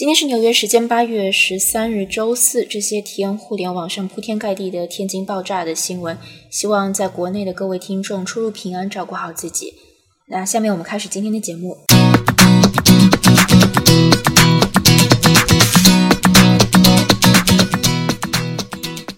[0.00, 2.64] 今天是纽约时间八月十三日周四。
[2.64, 6.16] 这些天互联网上铺天盖地的天津爆炸的新闻，
[6.48, 9.74] 希望在国内的各位听众出入平安，照顾好自己。
[10.28, 11.76] 那下面我们开始今天的节目。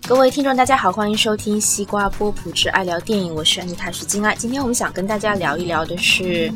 [0.09, 4.35] 各位听众，大家好，欢迎收听西瓜波普之爱聊电影，我是安妮塔，徐金爱。
[4.35, 6.53] 今天我们想跟大家聊一聊的是。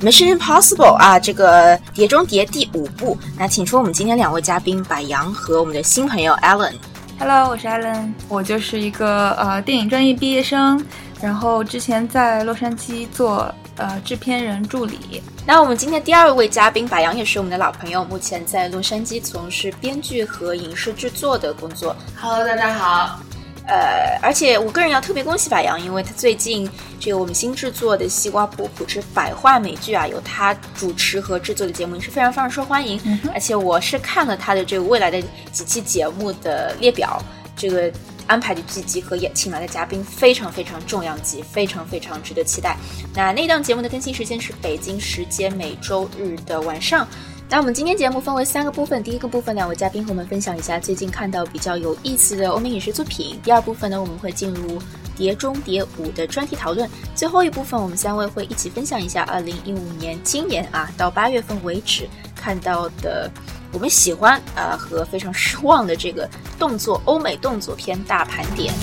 [0.00, 6.72] Mission Impossible 啊，这个《碟中谍》第五部，那请出我们今天两位嘉宾，柏杨和我们的新朋友 Alan。
[7.18, 10.84] Hello，我是 Alan，我就是一个呃电影专业毕业生，
[11.22, 15.22] 然后之前在洛杉矶做呃制片人助理。
[15.46, 21.94] 那我们今天第二位嘉宾柏杨也是我们的老朋友，目前在洛杉矶从事编剧和影视制作的工作。
[22.20, 23.20] Hello，大家好。
[23.66, 26.68] 呃，而且我个人要特别恭喜柏杨，因为他最近
[27.00, 33.00] 这个我们新制作的《西瓜波普之百话美剧》啊，由他主持和制作的节目也是非常非常受欢迎。
[33.32, 37.22] 而且我是看了他的这个未来的几期节目的列表，
[37.56, 37.90] 这个
[38.26, 42.76] 安排的剧集和也请来的嘉宾非常非常重量级，非常非常值得期待。
[43.14, 47.08] 那那档节目的更新时间是北京时间每周日的晚上。
[47.54, 53.38] 那我们今天节目分为三个部分，第一个部分，两位嘉宾和我们分享一下最近看到比较有意思的欧美影视作品。
[53.44, 54.76] 第二部分呢，我们会进入
[55.16, 56.90] 《碟中谍五》的专题讨论。
[57.14, 63.30] 最后一部分，我们三位会一起分享一下二零一五年今年啊到八月份为止看到的
[63.72, 68.74] 我们喜欢啊和非常失望的这个动作欧美动作片大盘点。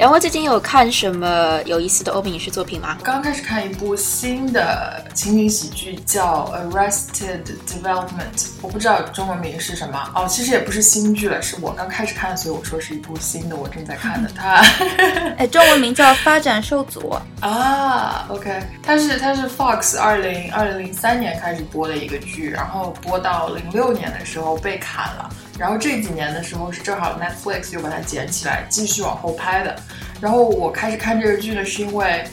[0.00, 2.96] 两位最近有看什么有意思的欧美影视作品吗？
[3.04, 10.10] 刚开始看一部新的情景喜剧，叫《Arrested Development》，我不知道中文名是什么。
[10.14, 14.30] 哦，其实也不是新剧了，是我刚开始看，所以我说是一部新的，我正在看的。
[14.34, 14.64] 它，
[15.36, 17.14] 哎，中文名叫《发展受阻》
[17.46, 18.24] 啊。
[18.30, 25.28] OK，它是它是 Fox 二零二零零三年开始播的一个剧，然后播到零六年的时候被砍了。
[25.60, 29.76] 然后这几年的时候是正好 Netflix 又把它捡起来继续往后拍的。
[30.18, 32.24] 然后我开始看这个剧呢，是因为，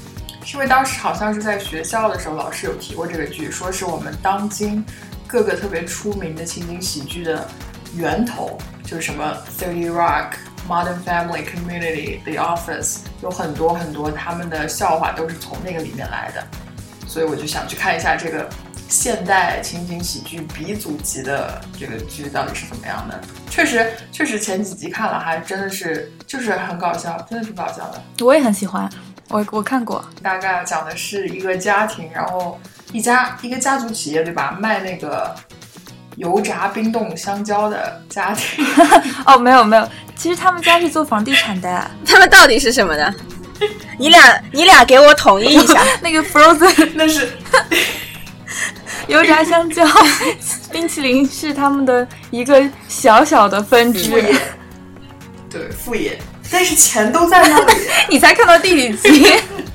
[0.45, 4.81] 是因为当时好像是在学校的时候，老师有提过这个剧，说是我们当今
[5.27, 7.45] 各个特别出名的情景喜剧的
[7.95, 10.35] 源头，就是什么 Thirty Rock、
[10.65, 16.41] Modern Family、Community、The Office，有很多很多他们的笑话都是从那个里面来的。
[17.05, 18.49] 所以我就想去看一下这个。
[18.89, 23.19] 现代情景喜剧鼻祖级的这个剧到底是怎么样的？
[23.49, 28.01] 确实，确实前几集看了，还真的是就是很搞笑，真的挺搞笑的。
[28.23, 28.89] 我也很喜欢，
[29.29, 30.03] 我我看过。
[30.21, 32.59] 大概讲的是一个家庭，然后
[32.93, 34.57] 一家一个家族企业，对吧？
[34.59, 35.35] 卖那个
[36.15, 38.65] 油炸冰冻香蕉的家庭。
[39.25, 41.91] 哦，没有没有，其实他们家是做房地产的。
[42.07, 43.13] 他们到底是什么的？
[43.99, 45.83] 你俩你俩给我统一一下。
[46.01, 47.29] 那个 Frozen 那是。
[49.07, 49.85] 油炸香蕉
[50.71, 54.09] 冰淇淋是他们的一个小小的分支，
[55.49, 56.19] 对副业，
[56.51, 57.73] 但是钱都在那里。
[58.09, 59.25] 你才看到第几集？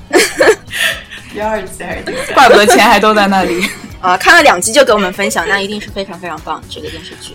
[1.33, 2.33] 第二集还是第？
[2.33, 3.67] 怪不得钱还都在那里
[3.99, 4.15] 啊！
[4.15, 7.33] 看了两集就给我们分享，那一定是非常非常棒这个电视剧。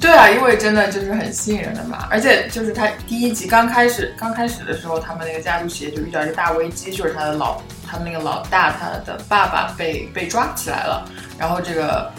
[0.00, 11.10] 对啊，因为真的就是很吸引人的嘛，而且就是他第一集刚开始刚开始的时候，他们那个家族企业就遇到一个大危机，就是他的老他们那个老大他的爸爸被被抓起来了。
[11.38, 12.12] 然后这个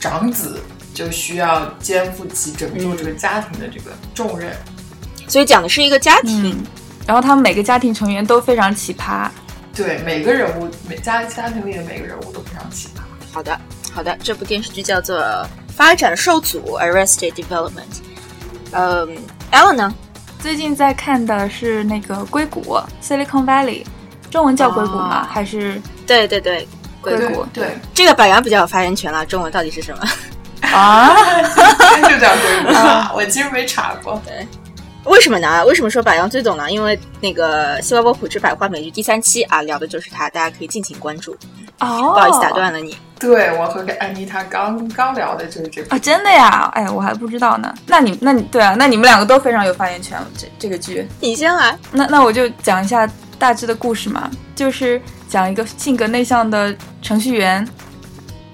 [0.00, 0.60] 长子
[0.94, 4.52] 就需要肩负起拯救这个家庭的这个重任，
[5.28, 6.56] 所以讲的是一个家庭，
[7.06, 9.28] 然后他们每个家庭成员都非常奇葩，
[9.74, 13.00] 对每个人物每家家庭里的每个人物都非常奇葩。
[13.32, 13.60] 好的，
[13.92, 15.18] 好的，这部电视剧叫做
[15.76, 18.00] 《发展受阻》（Arrested Development）。
[18.72, 19.08] 嗯
[19.52, 19.94] ，Ellen 呢？
[20.40, 22.62] 最近在看的是那个《硅谷》
[23.02, 23.84] （Silicon Valley），
[24.30, 25.26] 中文叫《硅谷》吗？
[25.30, 25.80] 还是？
[26.06, 26.66] 对对对。
[27.02, 30.02] 硅谷对这个百杨比较有发言权了，中文到底是什么
[30.74, 31.14] 啊？
[32.08, 33.12] 就叫硅谷啊！
[33.14, 34.18] 我其实没查过。
[34.24, 34.48] 对，
[35.04, 35.62] 为什么呢？
[35.66, 36.70] 为什么说百杨最懂呢？
[36.70, 41.36] 因为那个《西瓜波普之百花美剧》第三期啊，聊的就是它，大家可以尽情关注。
[41.80, 42.96] 哦，不好意思打断了你。
[43.18, 46.70] 对我和安妮她刚刚聊的就是这个啊，真的呀？
[46.74, 47.74] 哎，我还不知道呢。
[47.86, 50.26] 那你那你对啊，那你们两个都非常有发言权了。
[50.36, 51.78] 这这个剧，你先来。
[51.92, 55.00] 那那我就讲一下大致的故事嘛，就是。
[55.26, 56.72] 讲一个性格内向的
[57.02, 57.66] 程序员，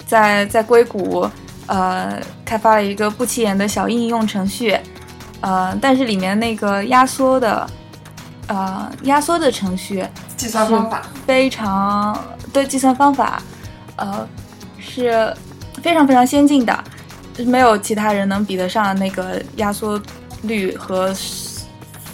[0.06, 1.28] 在在硅谷，
[1.67, 4.75] 呃，开发了一个不起眼的小应用程序，
[5.43, 7.69] 呃，但是里面那个压缩的，
[8.46, 10.02] 呃，压缩的程序
[10.40, 12.19] 计算方法非常
[12.52, 13.42] 对计算方法，
[13.96, 14.26] 呃，
[14.78, 15.34] 是
[15.82, 16.84] 非常非常先进的，
[17.44, 20.00] 没有其他人能比得上那个压缩
[20.42, 21.14] 率和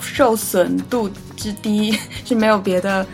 [0.01, 1.97] 受损度之低，
[2.27, 3.07] 是没有别的。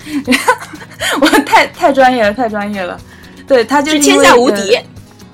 [1.20, 2.98] 我太太专业了，太专业了。
[3.46, 4.78] 对他就是天下无敌。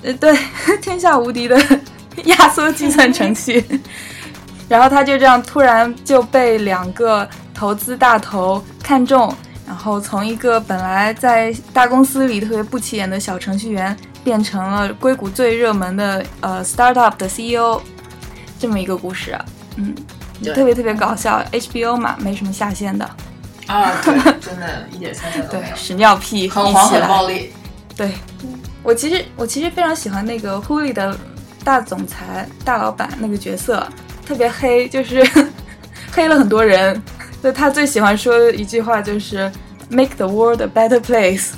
[0.03, 0.37] 呃，对，
[0.81, 1.57] 天下无敌的
[2.25, 3.63] 压缩计算程序。
[4.67, 9.33] 然后他就这样突然就被两个投资大头看中，
[9.69, 17.79] 然后从一个本来在大公司里特别不起眼的小程序员，变成了硅谷最热门的呃 startup 的 CEO，
[18.57, 19.37] 这么一个故事。
[19.75, 19.93] 嗯，
[20.55, 23.07] 特别特别搞笑，HBO 嘛，没什么下限的。
[23.67, 25.75] 啊， 对，真的一点下限都没有。
[25.75, 27.53] 屎尿屁，很黄很暴力。
[27.95, 28.11] 对，
[28.81, 31.15] 我其实我其实非常喜欢那个 Hulu 的
[31.63, 33.87] 大总裁大老板那个角色。
[34.25, 35.23] 特别黑，就是
[36.11, 36.99] 黑了很多人。
[37.41, 39.51] 就他最喜欢说的一句话就是
[39.89, 41.51] “Make the world a better place”。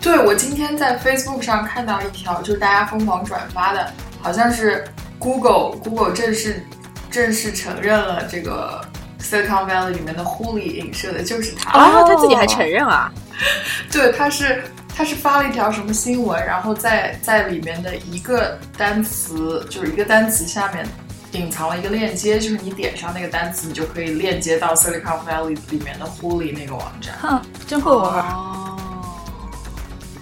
[0.00, 4.84] 对我今天在 Facebook 上看到一条，就是大家疯狂转发的，好像是
[5.18, 6.64] Google Google 正式
[7.10, 8.80] 正式承认了这个
[9.20, 11.78] Silicon Valley 里面的 Huli 影射的就是他。
[11.78, 13.12] 哦，他自己还承认啊？
[13.90, 14.62] 对，他是
[14.96, 20.86] 他是发了一条什么新闻，然后在在里面的一个单词，就是一个单词下面。
[21.32, 27.14] 隐藏了一个链接，就是你点上那个单词，你就可以链接到 Silicon Valley 里面的 Huli 那个网站。
[27.20, 28.24] 哼，真会玩。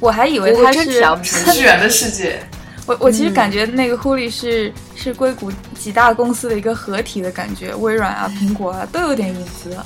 [0.00, 2.41] 我还以为它是程序员的世界。
[2.87, 9.76] 我我其实感觉那个 Huli 是是硅谷几大公司的一个合体的感觉，微软啊、苹果啊都有点影子。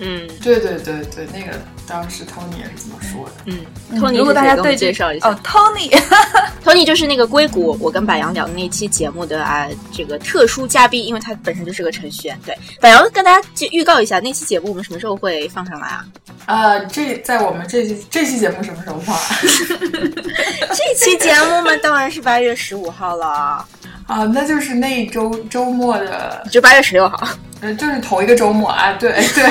[0.00, 3.32] 嗯，对对对对，那个当时 Tony 也是这么说的。
[3.46, 12.38] 嗯，Tony，如果大家对介绍一下哦，Tony，Tony 就是那个硅谷我跟柏杨聊的那期节目的啊，这个特殊嘉宾，因为他本身就是个程序员。
[12.44, 16.04] 对，柏杨跟大家预告一下，那期节目我们什么时候会放上来啊？
[16.46, 19.16] 呃，这在我们这期这期节目什么时候放？
[20.74, 23.66] 这期节目嘛，当然是八月十五号了。
[24.06, 27.26] 啊，那就是那一周周末的，就八月十六号，
[27.60, 29.50] 嗯，就是头一个周末啊，对对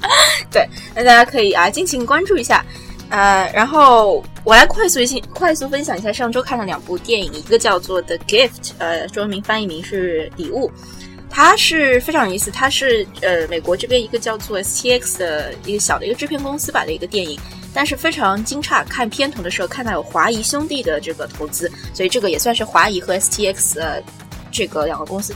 [0.50, 2.64] 对，那大家可以啊，敬请关注一下，
[3.10, 10.70] 呃，然后我来快速性快速分享一下上周看的两部电影，一个叫做《The Gift》，呃，中文名翻译名是礼物，
[11.28, 17.38] 它是非常有意思，它是呃美国这边一个叫做 STX 的一个小的一个制片公司吧的一个电影。
[17.74, 24.02] 但是非常惊诧，看片头的时候看到有华谊兄弟的这个投资，所以这个也算是华谊和 STX 呃
[24.50, 25.34] 这个两个公司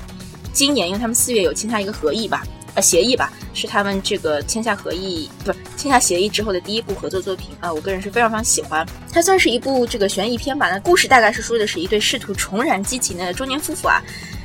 [0.52, 2.42] 今年，因为他们四月有签下一个合议吧，
[2.74, 8.86] 呃协议吧，是他们这个签下合议不是签下协议之后的第一部合作作品啊，我个人是非常非常喜欢。
[9.12, 14.02] 它算是一部这个悬疑片吧，那故事大概是说的是一对试图重燃激情的中年夫妇啊，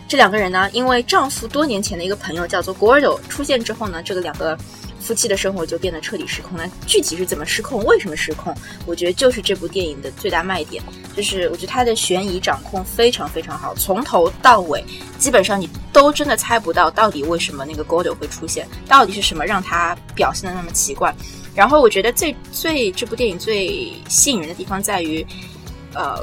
[0.07, 4.57] 这两个人呢，因为丈夫多年前的一个朋友叫做 Gordo 出现之后呢，这个两个。
[5.07, 6.69] 夫妻的生活就变得彻底失控那。
[6.85, 7.81] 具体是怎么失控？
[7.85, 8.53] 为什么失控？
[8.85, 10.83] 我觉得就是这部电影的最大卖点，
[11.15, 14.83] 就是我觉得它的悬疑掌控非常非常好，从头到尾
[15.17, 21.15] 基本上你都真的猜不到到底为什么那个 Gordo 会出现，到底是什么让他表现的那么奇怪。
[21.55, 25.25] 然后我觉得最最这部电影最吸引人的地方在于，
[25.93, 26.21] 呃，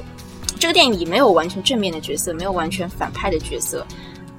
[0.60, 3.86] 这个电影里没有完全正面的角色，没有完全反派的角色。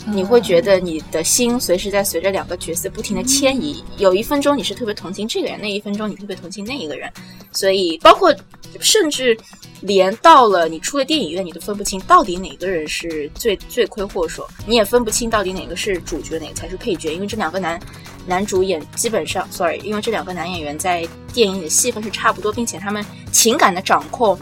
[0.08, 7.12] 你会觉得你的心随时在随着两个角色不停的迁移，有一分钟你是特别同情这个人，那一分钟你特别同情那一个人，
[7.52, 8.34] 所以包括
[8.80, 9.36] 甚至
[9.82, 17.80] 连到了你出了电影院，你都分不清到底哪个人是罪罪魁祸首，你也分不清到底哪个是主角，哪个才是配角，因为这两个男
[18.28, 24.38] 男主演基本上，sorry，因为这两个男演员在电影里的戏份是差不多，并且他们情感的掌控，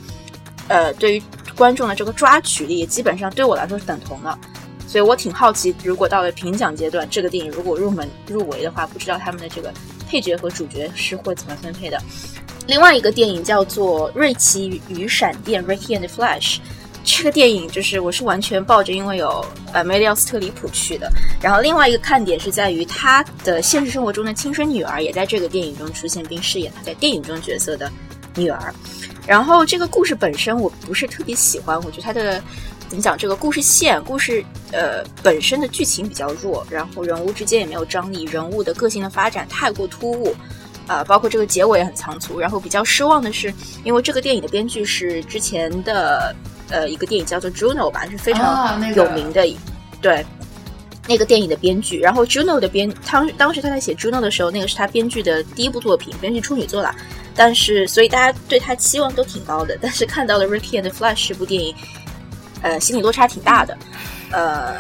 [0.68, 1.24] 呃，对于
[1.56, 4.38] 观众的这个抓取力也基本上对我来说是等同的。
[4.94, 9.74] 所以我挺好奇，如果到了评奖阶段，这个电影如果入门入围的话，不知道他们的这个
[10.08, 12.00] 配角和主角是会怎么分配的。
[12.68, 16.60] 另外一个电影叫做《瑞奇与闪电》（Ricky and Flash），
[17.04, 21.12] 这个电影就是我是完全抱着因为有呃梅丽奥斯特里普去的。
[21.42, 27.92] 然后另外一个看点是在于他的现实生活中的亲生女儿也在这个电影中出现，并饰演他在电影中角色的
[28.36, 28.72] 女儿。
[29.26, 32.40] 然后这个故事本身我不是特别喜欢，我觉得它的。
[32.90, 33.18] 怎么讲？
[33.18, 40.36] 这个故事线，故事呃本身的剧情比较弱，然后人物之间也没有张力，人物的个性的发展太过突兀，
[40.86, 42.40] 啊，包括这个结尾也很仓促。
[42.40, 43.52] 然后比较失望的是，
[43.84, 46.36] 因为这个电影的编剧是之前的
[46.70, 49.44] 呃一个电影叫做《Juno》吧，是非常有名的，
[50.00, 50.24] 对，
[51.08, 52.00] 那个电影的编剧。
[52.00, 56.94] 然后《Juno》的编，当当时他在写《Juno》的时候，那个是他编剧的第一部作品，编剧处女作啦。
[57.36, 59.76] 但是所以大家对他期望都挺高的。
[59.82, 61.74] 但是看到了《Ricky and Flash》这部电影。
[62.64, 63.78] 呃，心理落差挺大的，
[64.32, 64.78] 呃，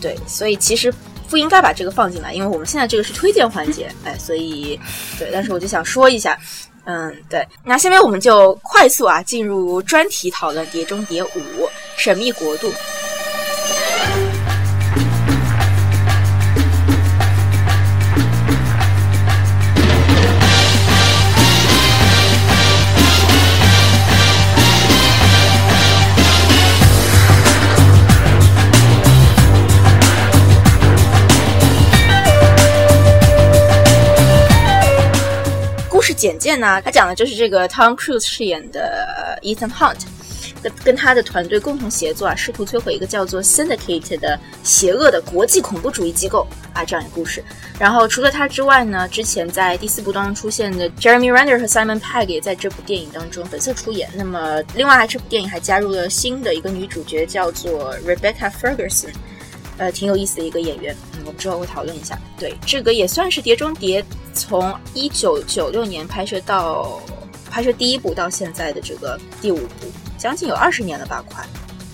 [0.00, 0.90] 对，所以其实
[1.28, 4.80] 不应该把这个放进来，因为我们现在这个是推荐环节，哎，所以
[5.18, 6.38] 对，但是我就想说一下，
[6.84, 12.68] 嗯，对，那下面我们就快速啊进入专题讨论《碟中谍五：神秘国度》。
[36.26, 40.00] 简介呢，它讲的就是这个 Tom Cruise 饰演的 Ethan Hunt。
[40.82, 47.44] 跟他的团队共同协作啊，试图摧毁一个叫做 Syndicate 的邪恶的国际恐怖主义机构啊，这样一个故事。
[47.78, 54.08] 然后除了他之外呢，之前在第四部当中出现的 Jeremy Renner 和 Simon Pegg 也在这部电影当中本色出演。
[54.16, 59.12] 那么另外，这部电影还加入了新的一个女主角，叫做 Rebecca Ferguson，
[59.78, 60.94] 呃，挺有意思的一个演员。
[61.14, 62.18] 嗯，我们之后会讨论一下。
[62.38, 64.02] 对，这个也算是《碟中谍》
[64.32, 67.00] 从一九九六年拍摄到
[67.50, 69.86] 拍摄第一部到现在的这个第五部。
[70.18, 71.44] 将近有二十年了吧，快，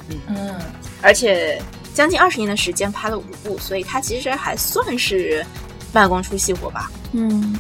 [0.09, 0.55] 嗯嗯，
[1.03, 1.61] 而且
[1.93, 5.45] 将近二十年的时间拍了五部，所以它其实还算是
[5.93, 6.89] 慢工出细活吧。
[7.11, 7.53] 嗯，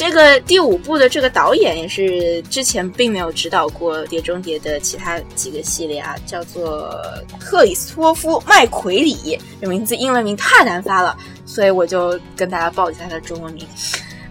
[0.00, 6.90] 这个第五部的这个导演也是之前并没有指导过《碟中谍》的其他几个系列啊，叫做
[7.38, 11.14] 克里斯托夫·麦奎里，这名字英文名太难发了，
[11.44, 13.68] 所以我就跟大家报一下他的中文名。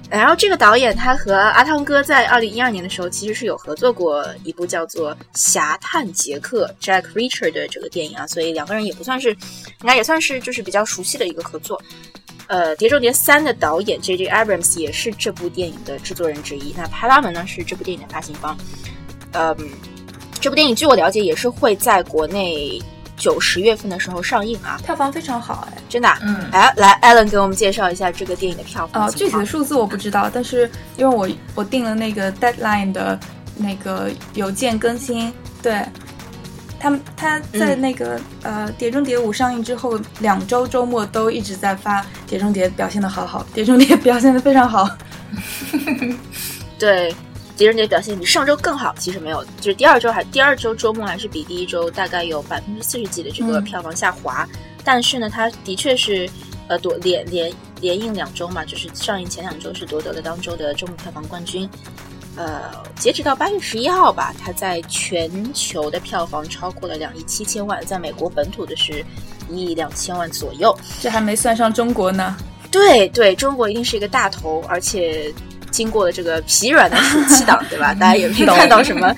[0.09, 11.79] 然后这个导演他和阿汤哥在二零一二年的时候其实是有合作过一部叫做《侠探杰克》（Jack Reacher） 的这个电影啊，所以两个人也不算是，应该也算是就是比较熟悉的一个合作。
[12.49, 14.27] 呃，《碟中谍三》的导演 J.J.
[14.27, 16.73] Abrams 也是这部电影的制作人之一。
[16.75, 18.57] 那派拉蒙呢是这部电影的发行方。
[19.33, 19.55] 嗯，
[20.41, 22.81] 这部电影据我了解也是会在国内。
[23.19, 26.07] 九十月份的时候上映啊，票房非常好哎，真的。
[26.21, 29.07] 嗯，来来，Allen 给我们介绍一下这个电影的票房。
[29.07, 33.19] 哦，具体的数字我不知道，但是因为我我订了那个 Deadline 的
[33.57, 35.85] 那个邮件更新，对，
[36.79, 44.89] 他们他在那个呃《碟中谍五》上映之后两周周末都一直在发《碟中谍》表现的好好，《碟中谍》 表现的非常好。
[46.79, 47.13] 对。
[47.57, 54.47] 碟中谍表现比上周更好，其实没有，就是第二周还第二周周末还是比第一周大概有百分之四十几的这个票房下滑，
[54.81, 56.29] 但是呢，它的确是
[56.69, 61.69] 呃夺连连连映两周嘛，就是上映前两周是夺得了当周的周末票房冠军，
[62.39, 69.05] 呃，截止到八月十一号吧，它在全球的票房超过了两亿七千万，在美国本土的是
[69.49, 72.37] 一亿两千万左右，这还没算上中国呢。
[72.71, 75.31] 对对，中国一定是一个大头，而且。
[75.71, 77.93] 经过了这个疲软的暑期档， 对吧？
[77.93, 79.15] 大家也没看到什么。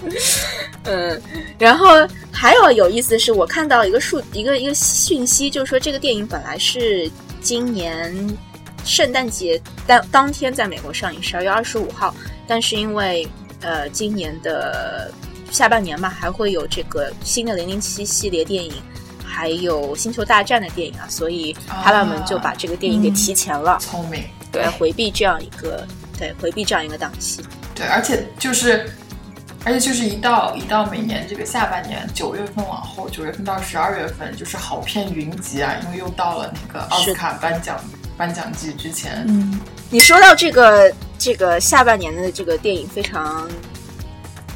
[0.84, 1.18] 嗯，
[1.58, 8.14] 然后还有有意思的是，我看到一个数一个一个讯息，就是说这个电影本来是今年
[8.84, 12.14] 圣诞节当当天在美国上映，十二月二十五号，
[12.46, 13.26] 但是因为
[13.60, 15.10] 呃今年的
[15.50, 18.72] 下半年嘛，还会有这个新的零零七系列电影，
[19.24, 23.78] 还有星球大战的电影啊，所以哈拉们就把这个电影给提前了。
[23.80, 24.22] 聪明。
[24.50, 27.42] 对，回避这样一个，对，回避这样一个档期。
[27.74, 28.86] 对，而且就是，
[29.64, 37.82] 而且就是一到一到每年这个下半年九月份往后，九月份到十二月份就是好片云集啊，因为又到了那个奥斯卡颁奖
[38.16, 39.24] 颁奖季之前。
[39.28, 43.48] 嗯，你说到这个这个下半年的这个电影非常，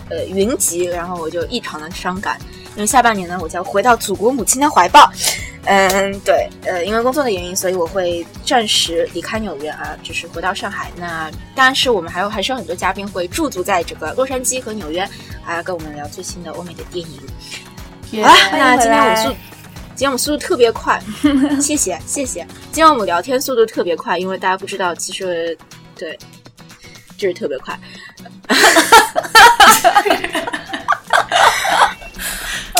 [0.09, 2.39] 呃，云集，然后我就异常的伤感，
[2.75, 5.11] 因为下半年呢，我将回到祖国母亲的怀抱。
[5.69, 10.93] 嗯，对，呃，因为工作的原因，所以我会暂时离开纽约啊，就是回到上海。
[10.97, 15.01] 那当然是我们还有还是有很多嘉宾会驻足在这个洛杉矶和纽约，
[15.45, 17.21] 啊，跟我们聊最新的欧美的电影。
[18.23, 19.35] 好了，那今天我们速，
[19.97, 21.03] 今天我们速度特别快，
[21.59, 22.47] 谢谢谢谢。
[22.65, 25.57] 今天我们聊天速度特别快，因为大家不知道，其实
[25.97, 26.19] 对，
[27.17, 27.79] 就是特别快。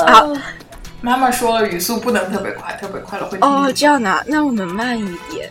[0.07, 0.31] 好。
[1.01, 5.51] 妈妈说了，语速不能特别快，特别快了会哦，这样的，那我们慢一点。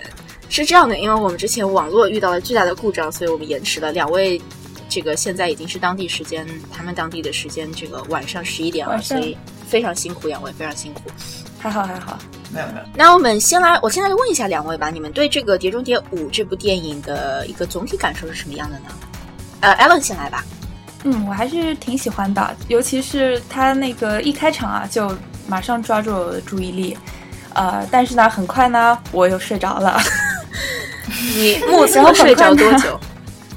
[0.49, 3.91] 是这样的，因为我们之前网络遇到了巨大的故障，所以我们延迟了。
[3.91, 4.39] 两位，
[4.87, 9.35] 这个现在已经是当地时间，他们当地的时间，这个晚上十一点了，所以
[9.67, 11.01] 非常辛苦，两位非常辛苦。
[11.65, 12.17] 还好还好，
[12.51, 12.79] 没有没有。
[12.93, 18.85] 那我们先来，我现在问一下两位吧，你们对这个《碟中谍五》这部电影的一个总体感受是什么样的呢？
[19.61, 20.43] 呃，Allen 先来吧。
[21.03, 25.11] 嗯，我还是挺喜欢的，尤其是他那个一开场啊就。
[25.47, 26.97] 马上抓住我的注意力，
[27.53, 30.01] 呃，但是呢，很快呢，我又睡着了。
[31.37, 32.99] 你目测睡着多久？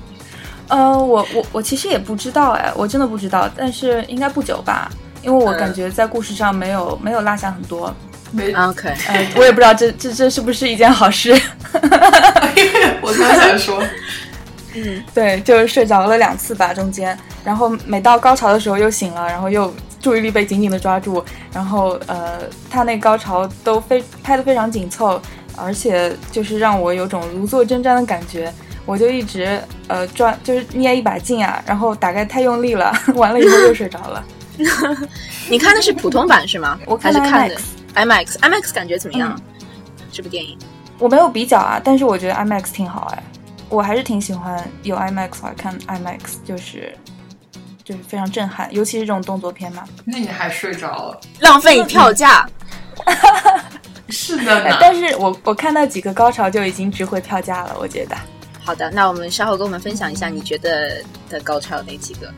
[0.69, 4.91] 呃，我我我其实也不知道哎，我真的不知道，但是应该不久吧，
[5.28, 7.94] 因为我感觉在故事上没有没有落下很多。
[8.30, 11.32] 没 OK，呃，我也不知道这这这是不是一件好事。
[13.02, 13.82] 我刚想说，
[14.75, 19.73] 嗯，对，就是睡着了两次吧，中间，然后每到高潮的时候又醒了，然后又。
[20.00, 22.38] 注意力被紧紧的抓住，然后呃，
[22.70, 25.20] 他那高潮都非拍的非常紧凑，
[25.56, 28.50] 而且就是让我有种如坐针毡的感觉，
[28.87, 34.25] 我就一直呃抓，就是捏一把劲啊，然后大概太用力了， 完了以后又睡着了。
[35.49, 36.79] 你看的是普通版是吗？
[36.87, 37.57] 我还是看的
[37.95, 39.41] IMAX，IMAX 感觉怎么样？
[40.12, 40.59] 这部电影
[40.99, 43.23] 我没有比较啊，但是我觉得 IMAX 挺好哎。
[43.69, 46.97] 我还是挺喜欢有 IMAX 来看 IMAX，就是
[47.85, 49.85] 就是非常震撼，尤其是这种动作片嘛。
[50.05, 51.21] 那你还睡着了？
[51.41, 52.49] 浪费票价。
[54.09, 58.17] 是的，但是我我看到几个高潮就已经值回票价了，我觉得。
[58.65, 62.33] 好的，那我们稍后跟我们分享一下你觉得的高潮有哪几个？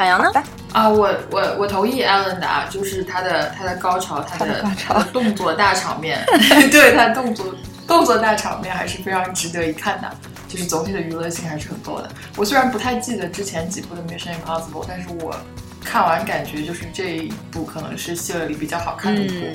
[0.00, 0.32] 海洋呢？
[0.72, 4.64] 啊，我我我同意 Allen 的啊，就是他的他的高潮，他的
[5.12, 6.24] 动作大场面，
[6.72, 7.54] 对他动作
[7.86, 10.10] 动作大场面还是非常值得一看的，
[10.48, 12.08] 就是总体的娱乐性还是很够的。
[12.34, 15.36] 我虽然不太记得之前几部的 Mission Impossible，但是我
[15.84, 19.48] 看完感觉就是这一部可能是系列里比较好看的一部。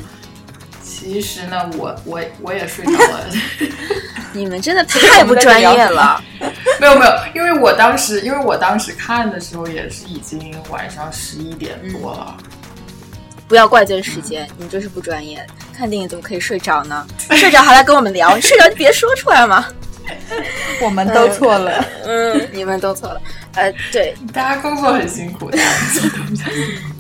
[0.84, 3.26] 其实呢，我我我也睡着了。
[4.32, 6.22] 你们真的太不专业了。
[6.82, 12.36] 没有没有，因为我当时因为我当时看的时候也是已经晚上十一点多了。
[13.48, 15.46] 不要怪罪时间，你就是不专业。
[15.78, 17.06] 看电影怎么可以睡着呢？
[17.32, 19.66] 睡着还来跟我们聊， 睡着就别说出来嘛。
[20.82, 23.22] 我们都错了，嗯，你们都错了。
[23.56, 25.64] 呃，对，大家工作很辛苦，大家
[26.16, 26.46] 工作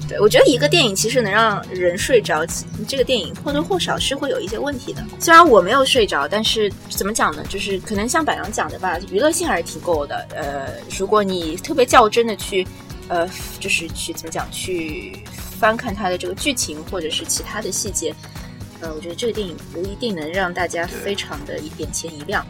[0.07, 2.45] 对，我觉得一个电影其实能让人睡着，
[2.87, 5.03] 这个电影或多或少是会有一些问题的。
[5.19, 7.43] 虽然我没有睡着，但是怎么讲呢？
[7.49, 10.17] 就是可能像百阳讲的吧，娱乐性还是挺够的。
[10.35, 12.67] 呃，如果你特别较真的去，
[13.07, 13.27] 呃，
[13.59, 15.17] 就是去怎么讲，去
[15.59, 18.13] 翻看它的这个剧情或者是其他的细节，
[18.81, 22.45] 呃，我觉得这个电影不一定能让大家非常的眼前一亮。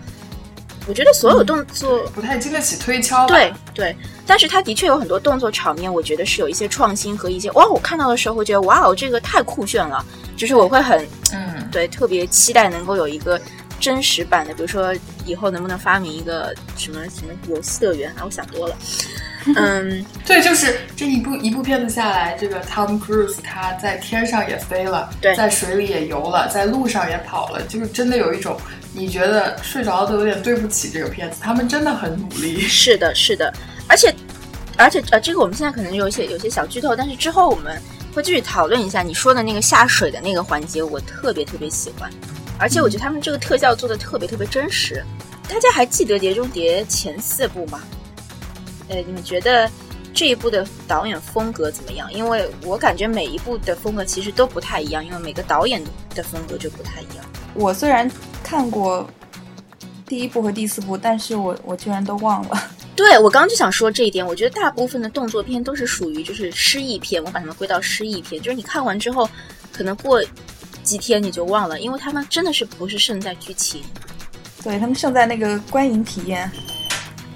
[0.87, 3.25] 我觉得所有动作不太经得起推敲。
[3.27, 10.05] 对对，但是它的确有很多动作场面，我觉得是有一些创新和一些哇，我看到的时候会觉得哇哦，这个太酷炫了，
[10.37, 13.41] 就是我会很嗯，对，特别期待能够有一个
[13.79, 14.93] 真实版的，比如说
[15.25, 18.21] 以后能不能发明一个什么什么游戏乐园啊？
[18.23, 18.75] 我想多了。
[19.55, 28.57] 嗯， 对，就是这一部一部片子下来，这个 Tom Cruise 他在天上也飞了，对，在水里也游了，在路上也跑了，就是真的有一种。
[28.97, 32.61] 你觉得睡着了都有点对不起这个片子，他们真的很努力。
[32.65, 33.53] 是的，是的，
[33.89, 34.15] 而且，
[34.77, 37.77] 而且呃，这个我们现在可能有一些有些小剧透，但是之后我们
[38.13, 42.09] 会继续讨论一下你说的那个下水的那个环节，我特别特别喜欢，
[42.57, 45.03] 而且我觉得他们这个特效做的特别特别真实。
[45.49, 47.81] 大家还记得《碟中谍》前四部吗？
[48.89, 49.69] 呃，你们觉得
[50.13, 52.11] 这一部的导演风格怎么样？
[52.13, 57.25] 因为我感觉每一部的风格其实都不太一样，因为每个导演的风格就不太一样。
[57.53, 58.09] 我虽然。
[58.47, 59.09] 看过
[60.05, 62.69] 第一部和第四部，但是我我居然都忘了。
[62.95, 69.27] 对我刚刚就想说这一点，我觉得大部分的动作片都是属于就是失忆片，我把它们归到失忆片，就是你看完之后，
[69.73, 70.23] 可能过
[70.83, 73.81] 几天你就忘了，因为他们真的是不是胜在剧情，
[74.63, 76.49] 对他们胜在那个观影体验，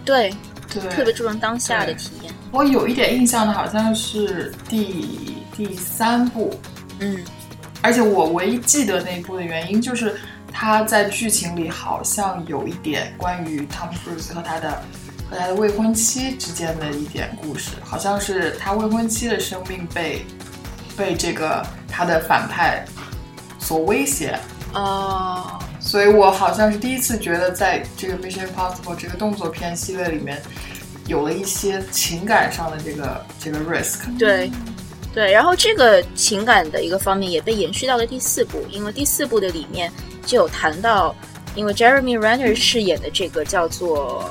[0.06, 0.34] 对对，
[0.70, 2.34] 特别注重当下的体验。
[2.52, 6.54] 我有一点印象的，好像是第第三部，
[7.00, 7.24] 嗯，
[7.82, 10.16] 而且我唯一记得那一部的原因就是。
[10.52, 14.72] 他在剧情里好像有一点关于 Tom Cruise 和他的
[15.30, 20.26] 和他的未婚妻之间的一点故事，好像是他未婚妻的生命被
[20.98, 22.84] 被这个他的反派
[23.60, 24.38] 所威胁
[24.74, 30.40] 哦，所以我好像是第一次觉得在这个 Mission Impossible 这个动作片系列里面
[31.08, 34.02] 有了一些情感上的这个这个 risk。
[34.20, 34.52] 对
[35.16, 39.92] 对，然后这个情感的一个方面也被延续到了第四部，因为第四部的里面。
[40.26, 41.16] 就有谈到，
[41.56, 44.30] 因为 Jeremy Renner 饰演的这个叫做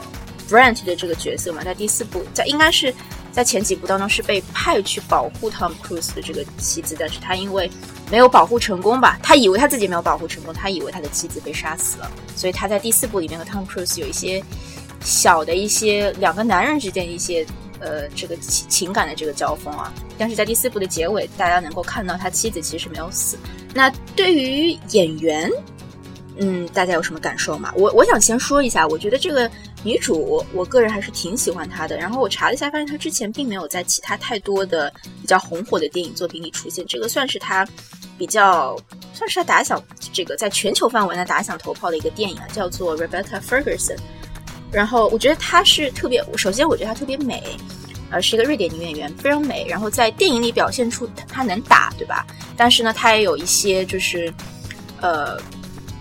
[0.49, 2.95] Brent 的这个角色嘛，在第四部，在应该是
[3.39, 7.71] 在前几部当中是被派去保护 Tom Cruise 的这个妻子，但是他因为
[8.11, 14.43] 没有保护成功吧，他以为他自己没有保护成功，他以为他的妻子被杀死了，所以他在第四部里面和 Tom Cruise 有一些
[15.05, 17.47] 小的一些两个男人之间一些
[17.79, 23.39] 呃这个情情感的这个交锋啊，但是在第四部的结尾，大家能够看到他妻子其实没有死。
[23.73, 25.49] 那对于演员。
[26.41, 27.73] 嗯，大家有什么感受吗？
[27.75, 29.51] 我我想先说一下，我觉得这个
[29.85, 31.97] 女主，我个人还是挺喜欢她的。
[31.97, 36.85] 然后我查了一下，发现她之前并没有在其他太多的比较红火的电影作品里出现。
[36.87, 37.67] 这个算是她
[38.19, 38.77] 比较
[39.15, 43.99] 算是她打响这个在全球范围内打响头炮的一个电影啊，叫做 Rebecca Ferguson。
[44.73, 47.43] 然后我觉得她是特别，首先我觉得她特别美，
[48.11, 49.67] 呃，是一个瑞典女演员，非常美。
[49.69, 52.27] 然后在电影里表现出她能打，对吧？
[52.57, 54.33] 但是呢，她也有一些就是
[55.01, 55.41] 呃。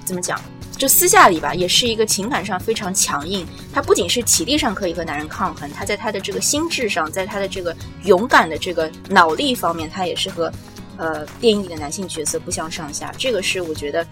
[0.05, 0.41] 怎么讲？
[0.77, 3.45] 就私下里吧，也是一个情感上非常强硬。
[3.73, 10.51] 她不仅是体力上可以和男人抗衡，她在她的这个心智上，在她的这个勇敢的这个脑力方面，她也是和
[10.97, 13.11] 呃电影里的男性角色不相上下。
[13.17, 14.07] 这个是我觉得，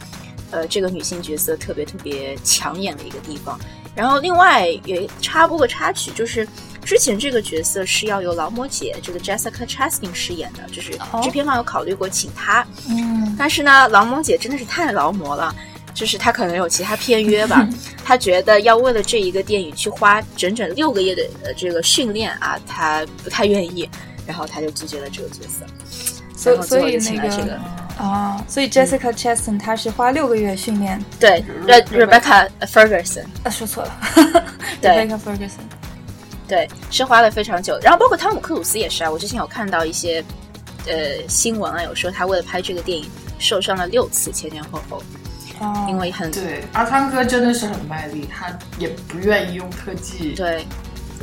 [0.52, 3.60] 呃，这个女性角色特别特别抢眼的一个地方。
[3.96, 6.46] 然后另外也插播个插曲，就是
[6.84, 10.92] 之前这个角色是要由劳模姐这个 Jessica Chastain 饰演的，就是
[11.24, 15.56] 制片方有考虑过请她，嗯，但是呢，劳模姐真的是太劳模了。
[15.96, 17.68] 就是他可能有其他片约吧，
[18.06, 23.90] 他觉得要为了这一个电影去花整整六个月的呃这个训练啊，他不太愿意，
[24.28, 25.66] 然后他就拒绝了这个角色。
[26.38, 27.60] 所然后最后所以那个
[27.98, 33.98] 啊，所以 Jessica Chastain 她是花六个月训练，对呃 Rebecca Ferguson，啊，说错了
[34.82, 35.64] 对，Rebecca Ferguson。
[36.48, 37.80] 对，是花了非常久。
[37.82, 40.24] 然后包括汤姆克鲁斯也是啊，我之前有看到一些
[40.86, 40.94] 呃
[41.28, 45.02] 新闻啊，有说他为了拍这个电影受伤了六次，前前后后，
[45.60, 50.66] 哦，因为很对，阿汤哥真的是很卖力，他也不愿意用特技，对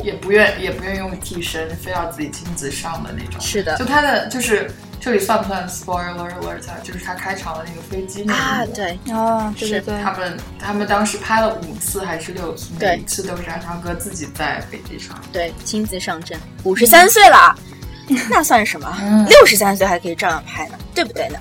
[0.03, 3.41] 也不愿也不愿意用替身，非要自己亲自上的那种。
[3.41, 6.71] 是的就他的就是这里算不算 spoiler alert？
[6.71, 15.21] 啊就是他开场的那个飞机啊对哦，对是对对，他们他们当时拍了五次还是六次，每一次都是阿汤哥自己在飞机上。
[15.33, 17.55] 对，亲自上阵，五十三岁了，
[18.31, 18.97] 那算什么？
[19.03, 21.39] 嗯六十三岁还可以照样拍呢，对不对呢？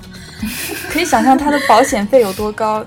[0.90, 2.84] 可以想象他的保险费有多高，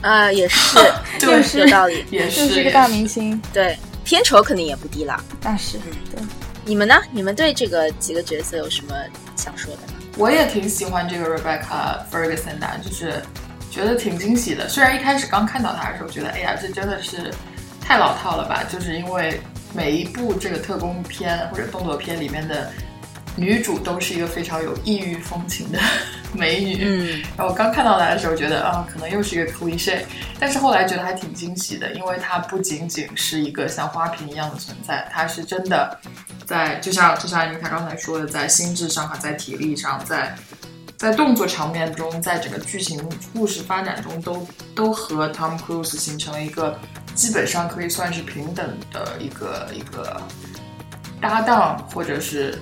[0.00, 0.78] 啊、 也是，
[1.20, 2.04] 对是有道理。
[2.10, 5.22] 也就是是一个大明星，对，片酬肯定也不低啦。
[5.42, 6.22] 那是嗯对。
[6.64, 6.94] 你们呢？
[7.10, 8.94] 你们对这个几个角色有什么
[9.34, 9.92] 想说的呢？
[10.16, 13.20] 我也挺喜欢这个 Rebecca Ferguson 的，就是
[13.70, 14.68] 觉得挺惊喜的。
[14.68, 17.32] 虽然一开始刚看到她的时候，觉得哎呀，这真的是
[17.80, 19.40] 太老套了吧，就是因为
[19.74, 22.70] 每一部这个特工片或者动作片里面的
[23.34, 25.78] 女主都是一个非常有异域风情的
[26.34, 26.78] 美女。
[26.82, 30.00] 嗯，然后我刚看到她的时候，觉得啊，可能又是一个 cliche，
[30.38, 35.98] 但是后来觉得还挺惊喜的，因为她不仅仅是一个像花瓶一样的存在，她是真的
[36.46, 40.34] 在，就像就像妮卡刚才说的，在心智上和在体力上，在
[40.98, 46.78] 在动作场面中，在整个剧情故事发展中都都和 Tom Cruise 形成了一个
[47.14, 50.20] 基本上可以算是平等的一个一个
[51.18, 52.58] 搭档，或者是。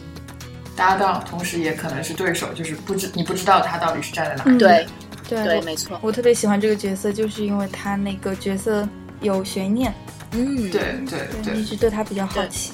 [0.77, 4.57] 搭档，同时也可能是对手，就是不知你不知道他到底是站在哪里。
[4.57, 4.87] 嗯对
[5.29, 5.99] 对，对没错。
[6.03, 8.89] 我特别喜欢这个角色，就是因为他那个角色
[9.21, 9.95] 有悬念，
[10.33, 12.73] 嗯，对对对，对一，直对他比较好奇。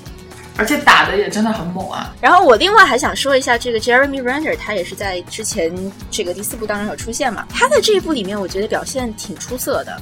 [0.59, 2.15] 而且打的也真的很猛啊！
[2.19, 5.71] 然后我另外还想说一下，这个 Jeremy Renner，他也是在之前
[6.11, 7.47] 这个第四部当中有出现嘛。
[7.51, 10.01] 他在这一部里面，我觉得表现挺出色的，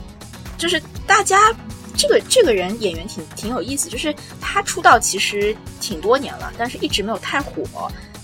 [0.57, 1.53] 就是大家
[1.97, 7.63] 这个这个人演员挺挺有意思，就是他出道其实挺多年了，但是一直没有太火。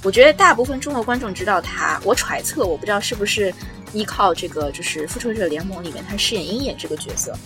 [0.03, 3.53] 我觉得大部分中国观众知道他，我揣测，我不知道是不是
[3.93, 7.37] 依靠这个就是《复仇者联盟》里面他饰演鹰眼这个角色。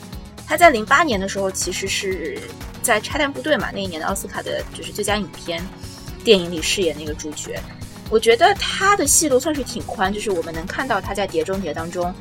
[0.46, 2.38] 他在零八年的时候其实是
[2.82, 5.60] 在《拆弹部队》嘛，那一年的奥斯卡的就是最佳影片
[6.22, 7.58] 电影里饰演那个主角。
[8.10, 12.14] 我觉得他的戏路算是挺宽，就是我们能看到他在《碟中谍》当中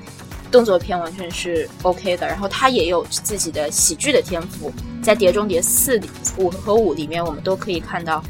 [0.53, 5.97] 动作片完全是 OK 的，然后他也有自己的喜剧的天赋，在《碟中谍四》
[6.37, 8.23] 五和五里面，我们都可以看到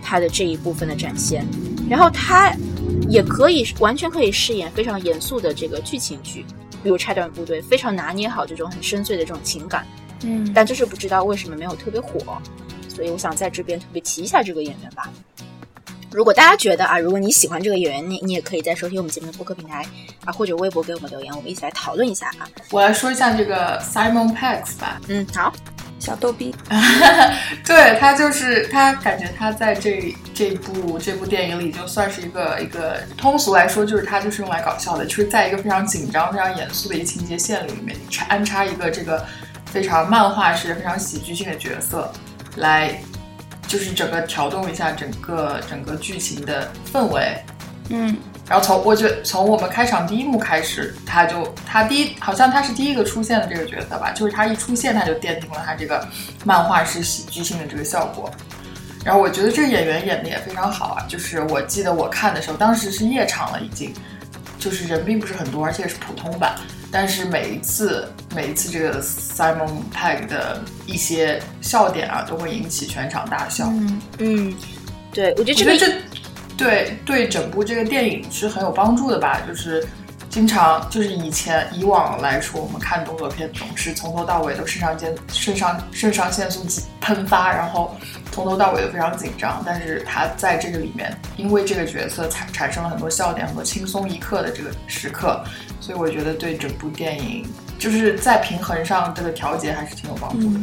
[0.00, 1.44] 他的这一部分的展现。
[1.90, 2.54] 然后他
[3.08, 6.46] 也可以完全可以饰演非常严肃的这个剧情剧，
[6.80, 9.84] 比如《拆弹部队》，非常拿捏好这种很深邃的这种情感。
[10.22, 12.40] 嗯，但就是不知道为什么没有特别火，
[12.88, 15.10] 所以我想在这边特别提一下这个演员吧。
[16.10, 19.84] 如果大家觉得啊，如果你喜欢这个演员，你你也可以在收听我们节目的播客平台
[20.24, 22.48] 啊，或者微博给我们留言，我们一起来讨论一下啊。
[22.70, 25.52] 我来说一下这个 Simon Pegg 吧，嗯，好，
[25.98, 26.54] 小逗逼，
[27.64, 39.24] 对他就是他，感觉他在这这部这部电影里就算是一个一个通俗来说，就是他就是用来搞笑的，就是在一个非常紧张、非常严肃的一个情节线里面插安插一个这个
[39.66, 42.10] 非常漫画式、非常喜剧性的角色，
[42.56, 42.98] 来
[43.68, 47.36] 就是整个调动一下整个整个剧情的氛围。
[47.90, 48.16] 嗯，
[48.48, 56.06] 然后从我觉得从我们开场第一幕开始，他就他第一好像他是第一个出现的这个角色吧，就是他一出现他就奠定了他这个
[56.44, 58.30] 漫画式喜剧性的这个效果。
[59.04, 63.94] 然后我觉得这个演员演的也非常好啊，就是我记得我看的时候，当时是夜场了已经，
[64.58, 66.56] 就是人并不是很多，而且是普通版。
[66.90, 73.66] 但是每一次每一次这个 Simon Pegg 的一些笑点啊，都会引起全场大笑。
[73.66, 74.54] 嗯，嗯，
[75.12, 75.98] 对我觉得这个我觉得这
[76.56, 79.86] 对对整部这个电影是很有帮助的吧，就是
[80.30, 86.64] 经常就是以前以往来说，我们看动作片总是从头到尾都肾上腺肾上肾上腺素
[87.00, 87.96] 喷发，然后
[88.30, 89.62] 从头到尾都非常紧张。
[89.64, 95.42] 但是他在这个里面，因为这个角色产产生了很多笑点，很多轻松一刻的这个时刻，
[95.80, 97.44] 所以我觉得对整部电影
[97.78, 100.60] 就是在平衡上这个调节还是挺有帮助的。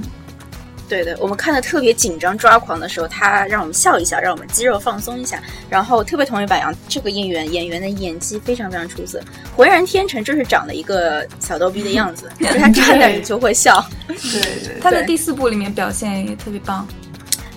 [0.87, 5.41] 对对，我们看的特别紧张抓狂的时候，他让我们笑一笑，让我们肌肉放松一下。
[5.69, 9.19] 然后特别同意板杨这个演员演员的演技非常非常出色，
[9.55, 13.83] 浑然天成，就是长了一个小逗逼的样子， 就是他看到你就会笑。
[14.07, 14.15] 对
[14.63, 16.87] 对，他在第四部里面表现也特别棒。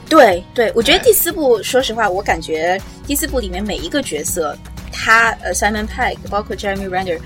[0.09, 4.57] 对对，我觉得第四部，说实话，我感觉第四部里面每一个角色，
[4.91, 7.19] 他呃 Simon Pegg，包括 Jeremy Renner，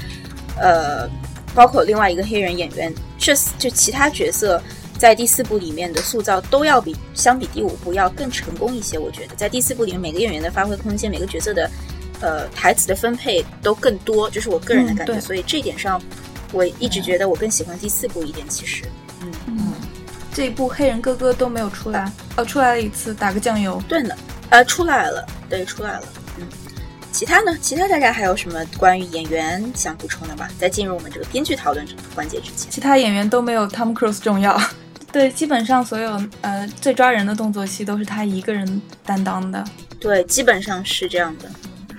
[0.58, 1.08] 呃，
[1.54, 4.60] 包括另外一个黑人演员，这就其他角色
[5.02, 8.96] 在第四部里面的塑造都要比相比第五部要更成功一些。
[8.96, 11.68] 我觉得在第四部里面，每个演员的发挥空间，每个角色的
[12.20, 15.20] 呃台词的分配都更多，这是我个人的感觉。
[15.20, 16.00] 所以这一点上，
[16.52, 18.48] 我一直觉得我更喜欢第四部一点。
[18.48, 18.84] 其实，
[19.22, 19.72] 嗯嗯，
[20.32, 23.82] 这一部黑人哥哥都没有出来，哦，出来了一次，打个酱油。
[23.88, 24.14] 对呢，
[24.50, 26.04] 呃，出来了，对，出来了。
[26.38, 26.46] 嗯，
[27.10, 27.58] 其他呢？
[27.60, 30.48] 其他大家还有什么关于演员想补充的吗？
[30.60, 31.84] 在进入我们这个编剧讨论
[32.14, 34.56] 环节之前，其他演员都没有 Tom Cruise 重要。
[35.12, 39.62] 对，基本上所有呃最抓人的动作戏都是他一个人担当的。
[40.00, 41.50] 对，基本上是这样的。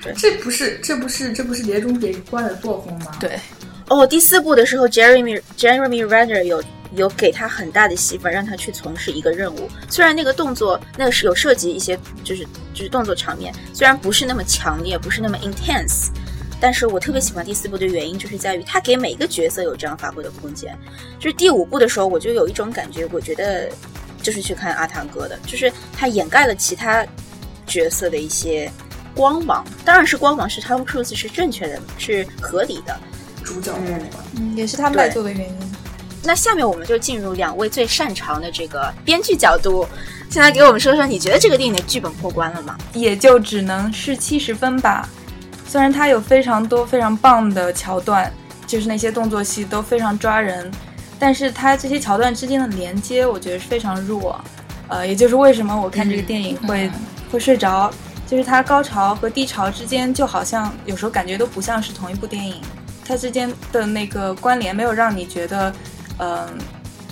[0.02, 3.15] 对，这不是这不是这不是《碟中谍》关的作风吗？
[3.19, 3.39] 对。
[3.88, 6.63] 哦，第四部的时候，Jeremy Jeremy Renner 有
[6.95, 9.69] 有给他很大的戏份，让他去从事一个任务。
[9.89, 16.08] 虽然那个动作那个是有涉及一些，就是就是动作场面，虽然不是那么强烈，不是那么 intense。
[16.63, 20.73] 但是我特别喜欢第四部的原因，就是在于他给每一个角色有这样发挥的空间。
[21.19, 23.69] 就是第五部的时候，我就有一种感觉，我觉得
[24.21, 27.06] 就是去看阿汤哥的，就是他掩盖了其他
[27.67, 28.71] 角色的一些
[29.13, 29.62] 光芒。
[29.84, 32.97] 当然是光芒是 Tom Cruise 是正确的，是合理的。
[33.43, 33.73] 主角
[34.38, 35.56] 嗯，也是他卖座的原因。
[36.23, 39.86] 那下面我们就进入两位最擅长的这个编剧角度，
[40.30, 42.78] 现在给我们说说，你觉得这个电影的剧本过关了吗？
[42.93, 45.10] 也就只能是七十分吧。
[45.67, 48.32] 虽然它有非常多非常棒的桥段，
[48.67, 50.69] 就是那些动作戏都非常抓人，
[51.17, 54.39] 但是它这些桥段之间的连接，我觉得是非常弱。
[54.88, 56.91] 呃，也就是为什么我看这个电影会
[57.32, 57.91] 会睡着，
[58.28, 62.62] 就是它高潮和低潮之间就好像有时候感觉都不像是同一部电影，
[63.06, 65.73] 它之间的那个关联没有让你觉得，
[66.19, 66.47] 嗯，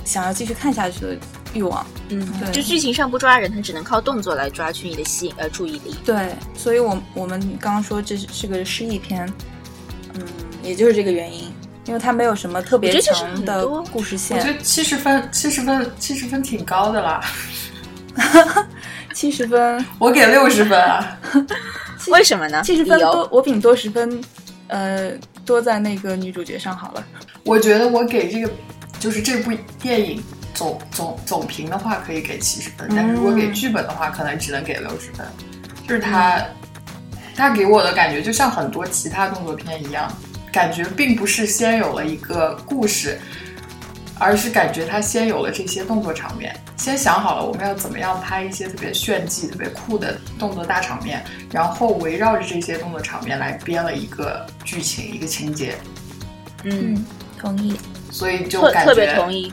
[0.05, 1.17] 想要继续看下去的。
[1.53, 5.95] 欲望，嗯，对，就剧情上不抓人，他只能靠动作来抓取你的吸引呃注意力。
[6.05, 9.31] 对，所以，我我们刚刚说这是个失忆片，
[10.13, 10.23] 嗯，
[10.63, 11.53] 也就是这个原因，
[11.85, 14.37] 因为它没有什么特别长的故事线。
[14.37, 17.21] 我觉得七十分，七十分，七十分挺高的啦。
[19.13, 21.19] 七十分， 我给六十分啊。
[22.07, 22.61] 为什么呢？
[22.63, 24.23] 七十分多，我比你多十分，
[24.67, 25.11] 呃，
[25.45, 27.03] 多在那个女主角上好了。
[27.43, 28.49] 我觉得我给这个
[28.99, 30.23] 就是这部电影。
[30.53, 35.25] 总总总评的话可以给七十分，但是如果给剧本的话，可能只能给六十分。
[35.87, 36.41] 就是他，
[37.35, 40.11] 他给我的感觉就像很多其他动作片一样，
[40.51, 43.19] 感觉并不是先有了一个故事，
[44.19, 55.75] 而是感觉他先有了这些动作场面，先想好了我们要怎么样拍一些特别炫技、特别酷的动作大场面，然后围绕着这些动作场面来编了一个剧情、一个情节。
[56.63, 57.05] 嗯，
[57.39, 57.77] 同意。
[58.11, 59.51] 所以就感觉特别同意。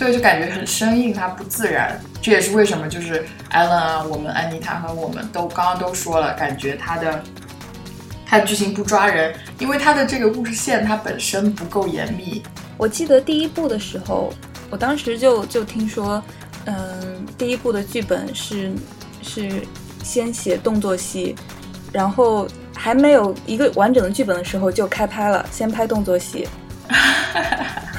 [0.00, 2.00] 对，就感觉很生硬，它不自然。
[2.22, 7.22] 这也是为什么，就是艾伦啊，我们安妮塔和我们都刚刚都说了，感觉它的
[8.24, 12.42] 它的剧情不抓人，因为它的这个故事线它本身不够严密。
[12.78, 14.32] 我记得第一部的时候，
[14.70, 16.22] 我当时就就听说，
[16.64, 16.74] 嗯，
[17.36, 18.72] 第一部的剧本是
[19.20, 19.50] 是
[20.02, 21.36] 先写动作戏，
[21.92, 26.48] 然后还没有一个完整的剧本的时候就开拍了，先拍动作戏。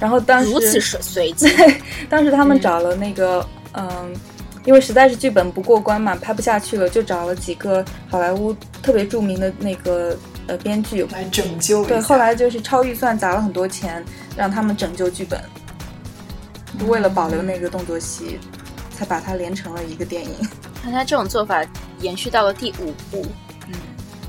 [0.00, 0.98] 然后当时如此随
[1.30, 1.46] 随机，
[2.08, 4.12] 当时他们找了那个嗯，
[4.64, 11.04] 因为实在是剧本不过关嘛，拍不下去了，就找了几个好莱坞特别著名的那个呃编剧。
[11.12, 11.84] 来拯救。
[11.84, 14.04] 对，后来就是超预算砸了很多钱，
[14.36, 15.38] 让他们拯救剧本，
[16.88, 18.40] 为了保留那个动作戏，
[18.96, 20.32] 才把它连成了一个电影。
[20.82, 21.62] 那他这种做法
[22.00, 23.49] 延续到了第五部，嗯，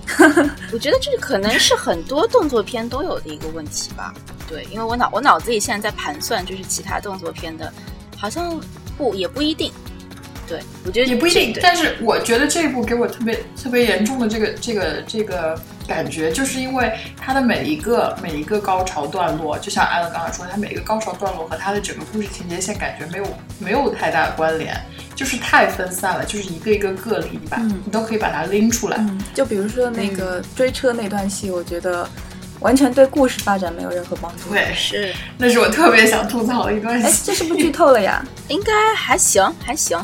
[0.74, 4.14] 我觉得这可能是很多动作片都有的一个问题吧。
[4.48, 7.72] 对，因为我脑我脑子里现在在盘算，就是其他动作片的，
[8.18, 8.60] 好像
[8.98, 9.72] 不也不一定。
[10.48, 11.58] 对，我觉得也不一定。
[11.62, 23.26] 但是我觉得这一部给我特别特别严重的这个这个这个感觉，就是因为它的每一个每一个高潮段落，就像艾伦刚才说，它每一个高潮段落和它的整个故事情节线感觉没有
[23.60, 24.76] 没有太大的关联，
[25.22, 29.06] 就是太分散了，就是一个一个个例，你把你都可以把它拎出来。
[29.36, 32.10] 就比如说那个追车那段戏，我觉得。
[32.62, 34.52] 完全对故事发展没有任何帮助。
[34.52, 37.08] 对，是，那是我特别想吐槽的一段戏。
[37.08, 38.24] 哎，这是不是剧透了呀？
[38.50, 39.98] 应该还行，还行，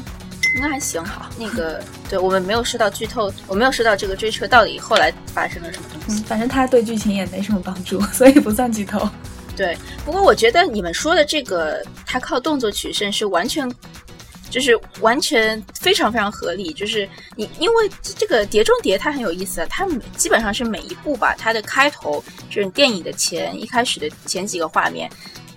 [0.56, 1.06] 应该还行。
[1.06, 6.24] 好，那个，对我们没有说到剧透，我没有说到这个追车到底后来发生了什么东西。
[6.24, 9.08] 反正他对剧情也没什么帮助，所以不算剧透。
[9.56, 13.72] 对，不过我觉得你们说的这个，他靠动作取胜是完全。
[14.50, 25.10] 就是完全非常非常合理，就是你因为这个《碟中谍》它很有意思，它基本上是每一部吧，它的开头就是电影的前一开始的前几个画面，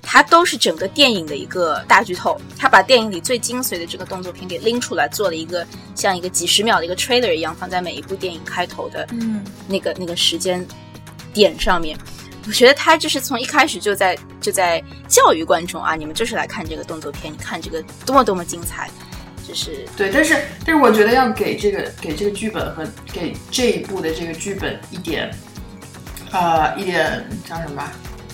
[0.03, 10.67] 它都是整个电影的一个大剧透，它把电影里最精髓的这个动作片给拎出来，做了一个像一个几十秒的一个 trailer 一样，放在每一部电影开头的嗯那个那个时间
[11.33, 11.97] 点上面。
[12.47, 18.89] 我觉得他就是从一开始就在就在教育观众啊，你们就是来看这个动作片，你看这个多么多么精彩，
[19.47, 20.11] 就是对。
[20.11, 25.31] 但是但是我觉得要给这个给这个剧本和给这一部的这个剧本一点，
[26.33, 27.83] 呃，一点叫什么？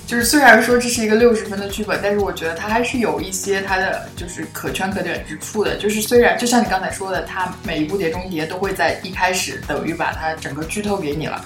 [0.06, 5.76] 就是虽然说这是一个六十分的剧本，但是我觉得它还是有一些它的就是可圈可点之处的。
[5.78, 11.44] 就是虽然就像你刚才说的，它每一部《碟中谍》都会在一开始等于把它整个剧透给你了，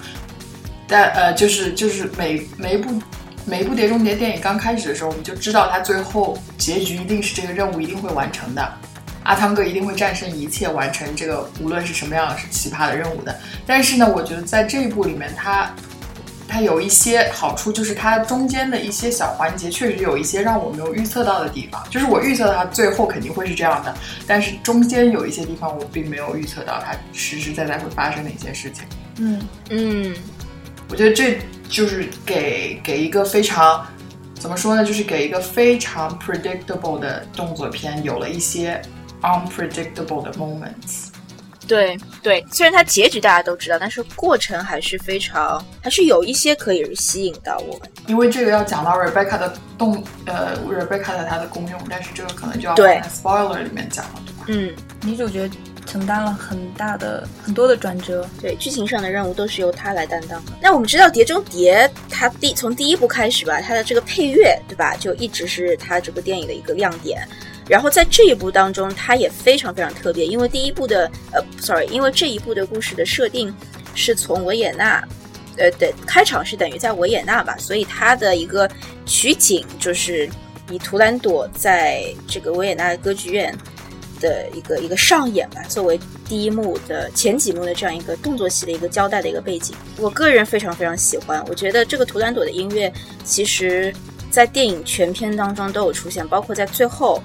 [0.91, 3.01] 但呃，就是就是每每一部
[3.47, 8.73] 每一部《碟中谍》电影刚开始的时候，我们就知道它最后结局一定是这个任务一定会完成的，
[9.23, 13.39] 阿汤哥一定会战胜一切，完成这个无论是什么样是奇葩的任务的。
[13.67, 15.73] 但是呢，我觉得在这一部里面，它
[16.49, 21.81] 它有一些好处，就是它中间的一些小环节确实有一些让我没有预测到的地方。
[21.89, 23.95] 就是我预测它最后肯定会是这样的，
[24.27, 28.85] 但是中间有一些地方我并没有预测到它实实在在会发生的一些事情。
[29.19, 30.15] 嗯嗯，
[30.91, 33.87] 我觉得这就是给给一个非常
[34.35, 38.83] 怎么说呢，就是给一个非常 predictable 的动作片有了一些
[39.23, 41.09] unpredictable 的 moments。
[41.69, 47.89] 对对，虽然它结局大家都知道，但是过程还是非常，还是有一些可以吸引到我们。
[48.09, 54.45] 因为这个要讲到 Rebecca 的动，呃，Rebecca 的它的功用，但是这个可能就要对放在 spoiler 里面讲了，对吧？
[54.49, 54.75] 嗯，
[55.05, 55.49] 女主角
[55.91, 58.25] 承担了很大的很多的转折。
[58.41, 60.53] 对，剧情上的任务都是由他来担当的。
[60.63, 67.27] 那我们知道《碟中谍》，它第从第一部开始吧，它的这个配乐，对吧，就一直是它这个电影的一个亮点。
[67.69, 73.53] 然后在这一部当中，它也非常非常特别，因为第一部的呃，sorry，因为这一部的故事的设定
[73.93, 75.03] 是从维也纳，
[75.57, 78.71] 呃，对，开场是等于在维也纳吧，所以它的一个
[79.07, 80.31] 取景就是
[80.71, 83.53] 以图兰朵在这个维也纳歌剧院
[84.21, 89.75] 的一个一个上演吧，作为第一幕的前几幕的这样一个动作戏的一个交代的一个背景。
[89.97, 92.93] 我个人非常非常喜欢，我觉得这个图兰朵的音乐
[93.25, 93.93] 其实
[94.31, 97.21] 在电影全片当中都有出现，包括在最后。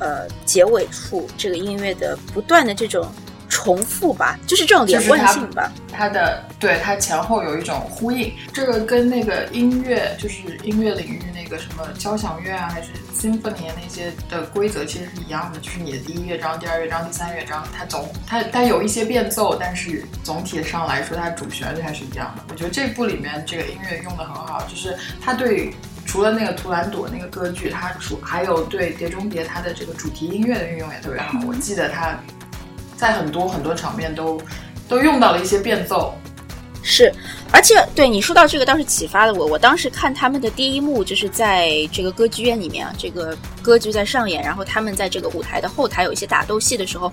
[0.00, 3.06] 呃，结尾处这个音乐的不断的这种
[3.48, 5.70] 重复吧，就是这种连贯性吧。
[5.92, 22.44] 它的对它前后有一种呼应，这个跟那个音乐，就是音乐领域那个什么交响乐啊，还是 symphony 那些的规则其实是一样的，就是你的第一乐章、第二乐章、第三乐章，它总它它有一些变奏，但是总体上来说，它主旋律还是一样的。
[22.50, 25.72] 我觉得这部里面这个音乐用的很好，就是它对。
[26.06, 31.40] 除了那个图兰朵那个歌剧，它主还有对《碟中谍》它的这个主题音乐的运用也特别好。
[31.46, 32.16] 我记得它
[32.96, 34.40] 在很多很多场面都
[34.88, 36.14] 都用到了一些变奏。
[36.82, 37.12] 是，
[37.50, 39.46] 而且对你说到这个倒是启发了我。
[39.46, 47.10] 我当时看他们的第一幕，就是在这个歌剧院里面啊，这个歌剧在上演，然后他们在这个舞台的后台有一些打斗戏的时候，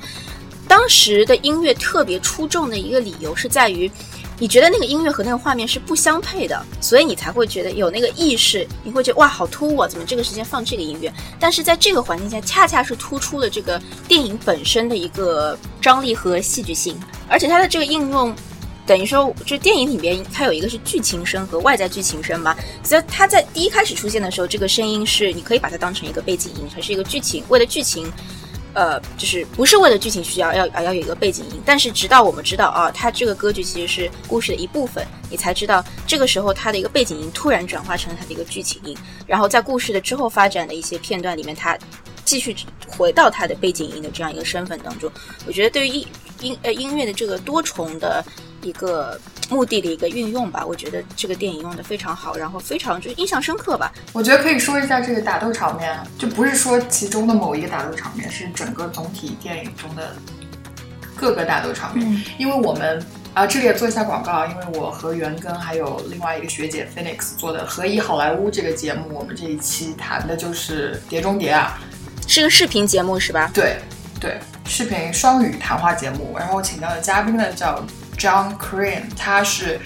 [0.68, 3.90] 当时的音乐特别出众的一个理由是在于。
[4.42, 11.14] 你觉得那个音乐和那个画面是不相配的，所以你才会觉得有那个意识，你会觉得哇好突兀，啊，怎么这个时间放这个音乐？
[11.40, 17.00] 但是在这个环境下，恰恰是突出了这个电影本身的一个张力和戏剧性，
[17.30, 18.36] 而且它的这个应用，
[18.84, 28.12] 等于说就电影里边它有一个是剧情声和外在剧情声嘛，所以它在第一开始出现的时候，这个声音是你可以把它当成一个背景音，它是一个剧情，为了剧情。
[28.74, 41.78] 呃，就是不是为了剧情需要，要啊要有一个背景音，但是直到我们知道啊，它这个歌剧其实是故事的一部分，你才知道这个时候它的一个背景音突然转化成了它的一个剧情音，然后在故事的之后发展的一些片段里面，它
[42.24, 42.56] 继续
[42.88, 45.12] 回到它的背景音的这样一个身份当中。
[45.46, 46.08] 我觉得对于音
[46.42, 48.24] 音呃音乐的这个多重的
[48.62, 49.20] 一个。
[49.52, 53.92] 目的的一个运用吧，我觉得这个电影用的非常好，然后非常就是印象深刻吧。
[54.14, 60.16] 我觉得可以说一下这个打斗场面，就不是说其中的某一个打斗场面，是整个总体电影中的
[61.18, 62.24] 各个打斗场面。
[62.38, 71.78] 因为我们啊，这里也做一下广告，因为我和袁根还有另外一个学姐 Phoenix 做的《何以好莱坞》这个节目，我们这一期谈的就是《碟中谍》啊，
[72.26, 73.52] 是个视频节目是吧？
[73.54, 73.76] 对
[74.18, 77.86] 对，视频双语谈话节目，然后请到的嘉宾呢叫。
[78.22, 79.80] John Crane，他是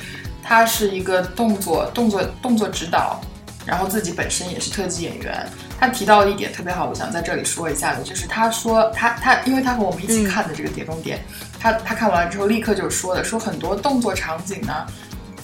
[0.43, 3.21] 他是一个动作动作动作指导，
[3.65, 5.47] 然后自己本身也是特技演员。
[5.79, 11.15] 他提到一点特别好，我想在这里说一下的，就是他说他他，因为他和我们一起看的这个《碟中谍》，
[11.61, 14.85] 他他看完了之后立刻就说的，说很多动作场景呢，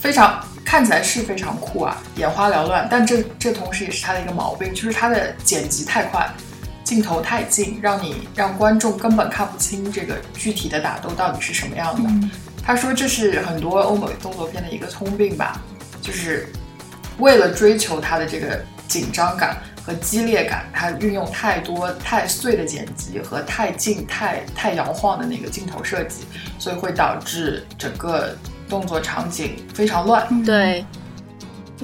[0.02, 6.30] 非常看起来是非常酷啊，眼花缭乱，但这这同时也是他的一个毛病，就是他的剪辑太快，
[6.84, 12.10] 镜头太近，让你让观众根本看不清这个具体的打斗到底是什么样的。
[12.72, 15.62] 他说：“这是很多欧美动作片的一个通病吧，
[16.02, 16.48] 就是
[17.18, 26.24] 为了追求它的这个紧张感和激烈感，它运用太多太碎的剪辑和太近、太太摇晃的那个镜头设计，
[26.58, 28.38] 所以会导致整个
[28.70, 30.86] 动作场景非常乱。”对。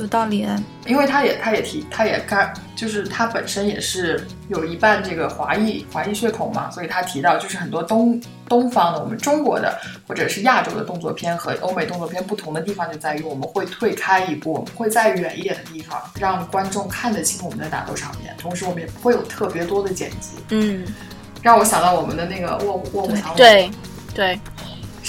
[0.02, 0.48] 有道理。
[0.86, 9.78] 因为他也他也提他也干，就是他本身也是有一半这个华裔华裔血统嘛，所以他提到就是很多东东方的我们中国的
[10.08, 20.38] 或者是亚洲的动作片和欧美动作片不同的地方就在于我们会退开一步，我们会在远一点的地方让观众看得清我们的打斗场面，同时我们也不会有特别多的剪辑。
[20.50, 20.86] 嗯，
[21.42, 23.70] 让我想到我们的那个卧卧虎藏龙，对
[24.14, 24.40] 对，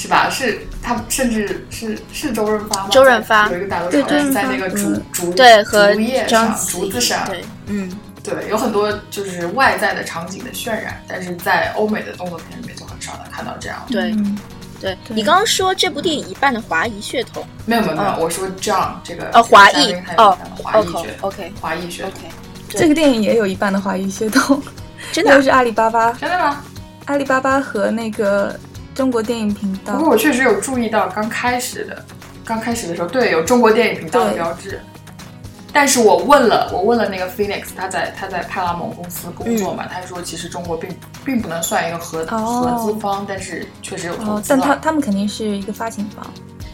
[0.00, 0.30] 是吧？
[0.30, 2.88] 是他甚至是是周润发吗？
[2.90, 7.90] 周润发有一个打斗对场面在那个竹嗯竹对和竹叶上竹子上，对，嗯，
[8.22, 13.84] 对，有很多就是外在的场景的渲染，但是在欧美的动作片里面就很少能看到这样。
[13.90, 14.38] 对嗯
[14.80, 22.30] 对对你刚刚说这部电影一半的华裔血统，没有没有没有，哦我说 John 这个哦，华裔哦华裔血，OK 华裔血 OK，统，
[22.68, 24.62] 这个电影也有一半的华裔血统，
[25.10, 26.62] 真的啊 又是阿里巴巴，真的吗？
[27.06, 28.56] 阿里巴巴和那个
[28.98, 30.10] 中国电影频道不过。
[30.10, 32.04] 我确实有注意到刚开始的，
[32.44, 34.80] 刚开始的时候，对，有中国电影频道的标志。
[35.72, 40.90] 但是我问了，我问了那个 Phoenix，他在他在派拉蒙公司工作嘛，他说其实中国并
[41.24, 44.74] 并不能算一个合、合资方，但是确实有投哦，资但他。
[44.74, 46.26] 他们肯定是一个发行方。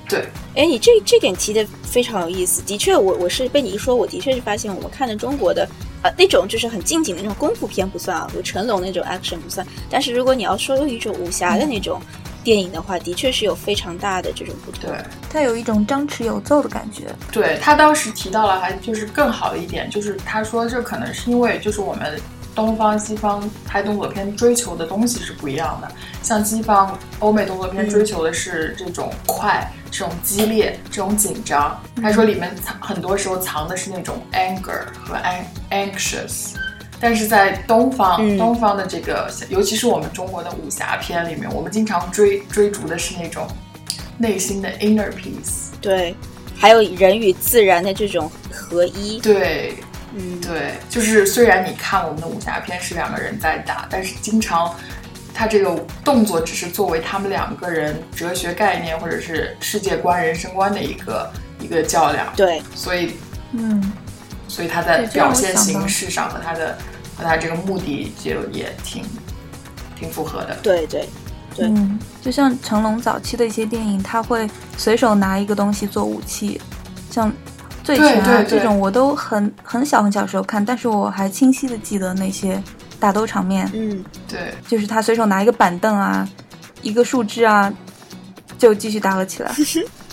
[0.08, 2.62] 对，哎，你这这点提的非常有意思。
[2.62, 5.68] 的确，我我是被你一说，我的确是发现我们看的中国的，
[6.04, 9.66] 呃，那种就是很近景的那种功夫片不算啊，有成龙那种 action 不算。
[9.88, 11.98] 但是如果你要说有一种武侠的那种
[12.44, 14.90] 电影的话，的确是有非常大的这种不同。
[14.90, 14.98] 对，
[15.30, 17.04] 它有一种张弛有奏的感觉。
[17.32, 22.20] 对他当时提到了，还就是更好的一点，就是他说这可能是因为就是我们
[22.54, 25.88] 东方西方拍动作片追求的东西是不一样的。
[26.22, 31.78] 像西方欧美动作片嗯追求的是这种快、这种激烈、这种紧张。
[32.00, 36.54] 他说里面藏很多时候藏的是那种 anger 和 an anxious。
[37.00, 43.46] 但是在东方，嗯东方的这个，尤其是我们中国的武侠片里面，我们经常追追逐的是那种
[44.16, 45.72] 内心的 inner peace。
[45.82, 46.14] 对，
[46.56, 49.20] 还有人与自然的这种合一。
[49.20, 49.74] 对，
[50.16, 54.72] 嗯，对，就是虽然你看我们的武侠片是两个人在打，但是经常
[55.34, 63.14] 他这个动作只是作为他们两个人哲学概念或者是世界观、人生观的一个一个较量，对，所以
[63.50, 63.92] 嗯，
[64.46, 66.78] 所以他在表现形式上和他的
[67.16, 69.04] 和他这个目的就也挺
[69.98, 70.56] 挺符合的。
[70.62, 71.08] 对对
[71.56, 71.66] 对。
[71.66, 76.60] 嗯，就像成龙早期的一些电影，他会随手拿一个东西做武器，
[77.10, 77.30] 像
[77.84, 78.58] 《醉拳》啊对对对。
[78.58, 82.60] 这种，我都很很小很小时候看，但是我还清晰的记得那些
[82.98, 86.28] 打斗场面，嗯，对，就是他随手拿一个板凳啊，
[86.82, 87.72] 一个树枝啊，
[88.58, 89.54] 就继续打了起来。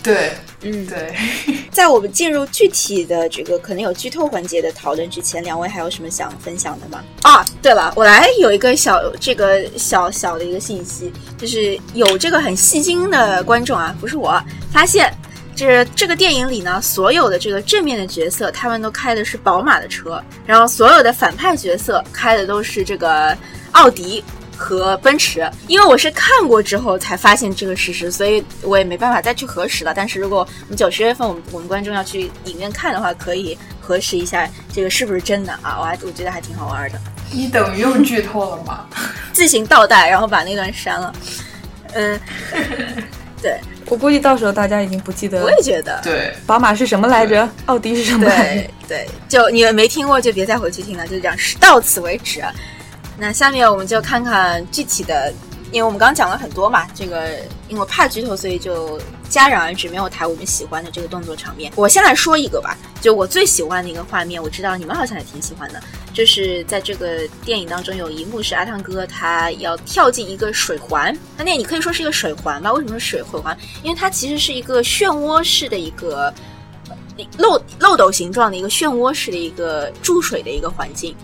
[0.02, 1.14] 对，嗯，对，
[1.70, 7.00] 在我们进入具体的这个可能有剧透环节的讨论之前，两位还有什么想分享的吗？
[7.22, 14.42] 啊，对了，我来有一个小这个小小的一个信息，就是有这个很戏精的观众啊，不是我，
[14.72, 15.08] 发现
[15.62, 23.36] 这这个电影里呢，所有的这个正面的角色他们都开的是宝马的车，然后所有的反派角色开的都是这个
[23.72, 24.22] 奥迪。
[24.54, 29.92] 和奔驰，因为我是看过之后才发现这个事实，所以我也没办法再去核实了。
[29.92, 35.78] 但是如果我们九十月份我们我们观众要去影院看的话，可以核实一下这个是不是真的啊？
[35.80, 37.00] 我还我觉得还挺好玩的。
[37.32, 38.86] 你等于又剧透了吗？
[39.32, 41.12] 自行倒带，然后把那段删了。
[41.94, 42.20] 嗯，
[43.42, 48.70] 对，我估计到时候大家已经不记得我也觉得，对，宝马是什么来着，奥迪是什么来着对。
[48.88, 52.40] 对，就你们没听过就别再回去听了，就这样，到此为止。
[53.18, 55.32] 那下面我们就看看具体的，
[55.72, 57.30] 因为我们刚刚讲了很多嘛，这个
[57.68, 59.00] 因为怕剧透，所以就
[59.30, 61.72] 戛然而止，没有谈我们喜欢的这个动作场面。
[61.74, 72.70] 我先来说一个吧，就我最喜欢的一个画面，我知道你们好像也挺喜欢的，就是在这个电影当中有一幕是阿汤哥他要跳进一个水环，那那你可以说是一个水环吧？
[72.70, 73.56] 为什么是水水环？
[73.82, 76.32] 因为它其实是一个漩涡式的一个。
[77.36, 81.14] 漏漏斗形状的一个漩涡式的一个注水的一个环境，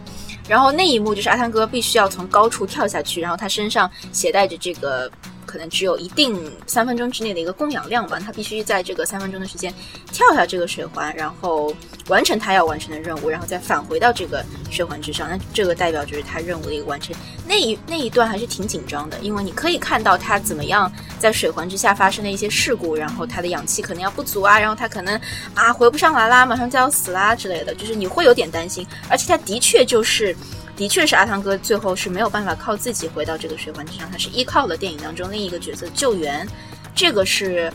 [0.49, 5.11] 然后那一幕就是阿汤哥必须要从高处跳下去，然后他身上携带着这个
[5.49, 9.72] 可能只有一定三分钟之内的一个供氧量吧，他必须在这个三分钟的时间
[10.12, 11.74] 跳下这个水环，然后
[12.09, 15.26] 完成他要完成的任务，然后再返回到这个水环之上。
[15.26, 17.16] 那这个代表就是他任务的一个完成。
[17.46, 25.18] 那一那一段还是挺紧张的，因为你可以看到他怎么样在水环之下发生的一些事故，然后他的氧气可能要不足啊，然后他可能
[25.55, 28.86] 啊回不上来啦，马上就要死啦之类的，就是你会有点担心。
[29.09, 30.36] 而且他的确就是。
[30.78, 36.46] 的确是阿汤哥最后是没有办法靠自己回到这个水环之上，他是依靠了电影当中另一个角色救援，
[36.94, 37.70] 这个是，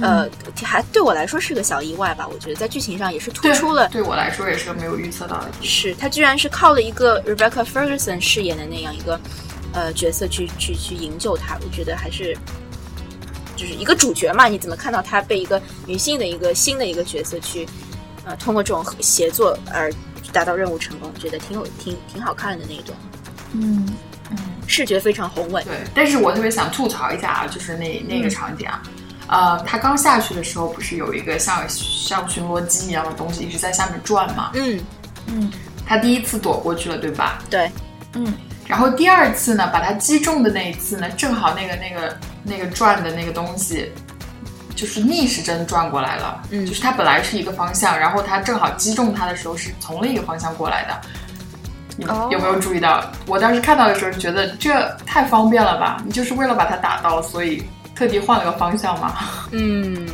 [0.00, 0.26] 呃，
[0.62, 2.26] 还对我来说是个小意外吧。
[2.26, 5.50] 我觉得在剧情上也是突出了，对我来说也是个没有预测到的。
[5.60, 9.20] 是他居然是靠了一个 Rebecca Ferguson 饰演的那样一个
[9.74, 12.34] 呃角色去去去营救他，我觉得还是
[13.54, 17.68] 就是一个主角嘛，你怎么看到他被一个女性的一个新的一个角色去
[18.24, 19.92] 呃，通过这种协作而
[20.32, 22.94] 达到任务成功，觉得挺有挺挺好看的那种。
[23.52, 23.86] 嗯
[24.30, 25.62] 嗯，视觉非常宏伟。
[25.64, 28.82] 对，但是我特别想吐槽一下啊，就是那那个场景啊，
[29.26, 34.52] 呃，他刚下去的时候，不是有一个像像巡逻机一样的东西一直在下面转吗？
[34.54, 34.80] 嗯
[35.26, 35.50] 嗯，
[35.86, 37.42] 他第一次躲过去了，对吧？
[37.50, 37.70] 对，
[38.14, 38.32] 嗯，
[38.66, 43.90] 然后第二次呢，把他击中的那一次呢，正好那个那个那个转的那个东西。
[44.80, 51.00] 就是逆时针转过来了，嗯就是它本来是一个方向，然后它正好击中它的时候是从另一个方向过来的。
[52.30, 53.04] 有没有注意到？
[53.26, 56.02] 我当时看到的时候就觉得这太方便了吧？
[56.06, 57.62] 你就是为了把它打到，所以
[57.94, 59.16] 特地换了个方向吗？
[59.52, 60.06] 嗯，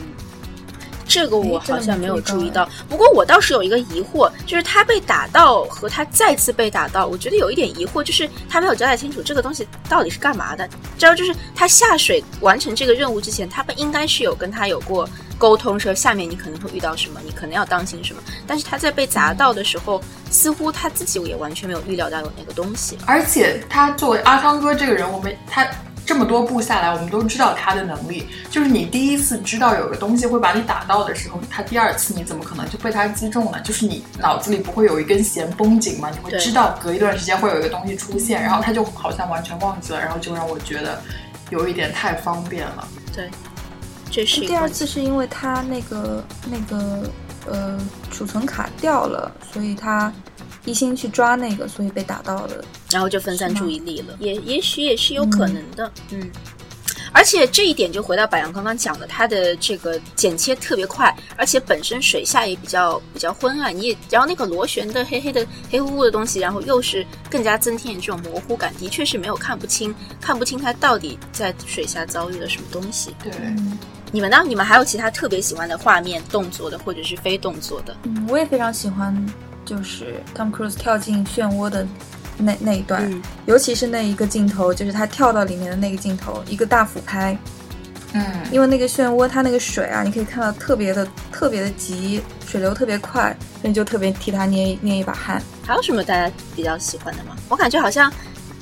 [1.09, 2.69] 这个我好像没有注意到。
[2.89, 10.69] 不过我倒是有一个疑惑，就是他被打到和他再次被打到，我觉得有一点疑惑，就是他没有交代清楚这个东西到底是干嘛的。
[10.99, 18.23] 知道，就是他下水完成这个任务之前，他们应该是有跟他有过沟通，说下面你可能会遇到什么，你可能要当心什么。
[18.47, 22.97] 但是他在被砸到的时候，似乎他自己也完全没有预料到有那个东西。
[23.07, 25.67] 而且他作为阿汤哥这个人，我们他
[26.07, 28.29] 这么多步下来，我们都知道他的能力。
[28.49, 33.61] 就是你第一次知道有个东西会把你打到的时候，他第二次你怎么可能就被他击中呢？
[33.63, 36.09] 就是你脑子里不会有一根弦绷紧吗？
[36.11, 41.03] 你会知道隔一段时间会有一个东西出现，然后他就好像完全忘记了，然后就让我觉得
[41.51, 42.87] 有一点太方便了。
[43.13, 43.29] 对，
[44.09, 47.03] 这是第二次是因为他那个那个
[47.51, 47.77] 呃
[48.13, 50.13] 储存卡掉了，所以他
[50.65, 52.65] 一心去抓那个，所以被打到了。
[52.91, 56.31] 然后就分散注意力了，也也许也是有可能的，嗯。
[57.13, 73.15] 而且这一点就回到百阳刚刚讲的，它的这个剪切特别快，而且本身水下也比较比较昏暗，你也然后那个螺旋的黑黑的黑乎乎的东西，然后又是更加增添这种模糊感，的确是没有看不清，看不清它到底在水下遭遇了什么东西。
[73.23, 73.79] 对，嗯
[74.13, 74.43] 你们呢？
[74.47, 77.97] 你们还有其他特别喜欢的画面、动作的，或者是非动作的？
[78.03, 79.27] 嗯，我也非常喜欢，
[79.65, 81.87] 就是 Tom Cruise 跳进漩涡的
[82.39, 87.37] 那那一段，嗯尤其是那一个镜头，就是他跳到里面的那个镜头，一个大俯拍，
[88.13, 95.43] 嗯，因为那个漩涡它那个水啊，你可以看到特别的特别的急，水流特别快，所以就特别替他捏捏一把汗。
[95.65, 97.37] 还有什么大家比较喜欢的吗？
[97.49, 98.13] 我感觉好像，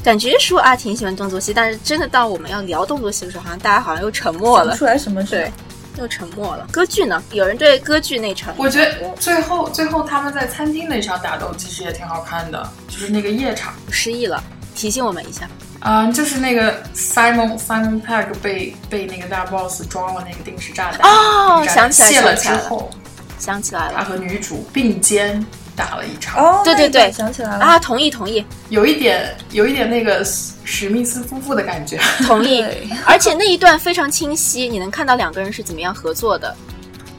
[0.02, 5.52] 感觉说啊挺喜欢动作戏，但是真的到我们要聊动作戏的时候，好像大家好像又沉默了想不，出来什么水对，
[5.96, 6.66] 又沉默了。
[6.72, 7.22] 歌剧呢？
[7.32, 13.74] 有人对歌剧那场，我觉得最后最后他们在餐厅那场打斗其实也挺好看的，就是那个夜场。
[13.90, 14.42] 失忆了，
[14.74, 15.48] 提醒我们一下。
[15.86, 22.90] 嗯，就是那个 Simon Simon Pegg 被被那个大 boss 装了那个定时炸弹，哦想起来了之后，
[23.38, 25.44] 想起来了他和女主并肩
[25.76, 31.98] 打了一场，哦，对对对想起来了啊，同意同意有一点有一点那个史史密斯夫妇的感觉。
[32.26, 32.64] 同意，
[33.04, 36.54] 而且那一段非常清晰，你能看到两个人是怎么样合作的，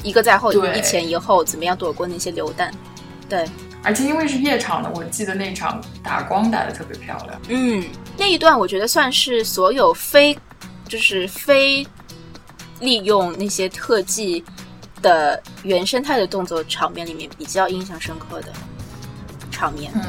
[0.03, 2.71] 一个在后，对一前一后，怎么样躲过那些流弹。
[3.27, 3.45] 对，
[3.83, 7.41] 而且因为是夜场的，我记得那场打光打的特别漂亮。
[7.49, 7.83] 嗯，
[8.17, 10.37] 那一段我觉得算是所有非，
[10.87, 11.85] 就是非
[12.79, 14.43] 利用那些特技
[15.05, 18.51] 的原生态的动作场面里面比较印象深刻的
[19.51, 19.91] 场面。
[19.93, 20.01] 嗯，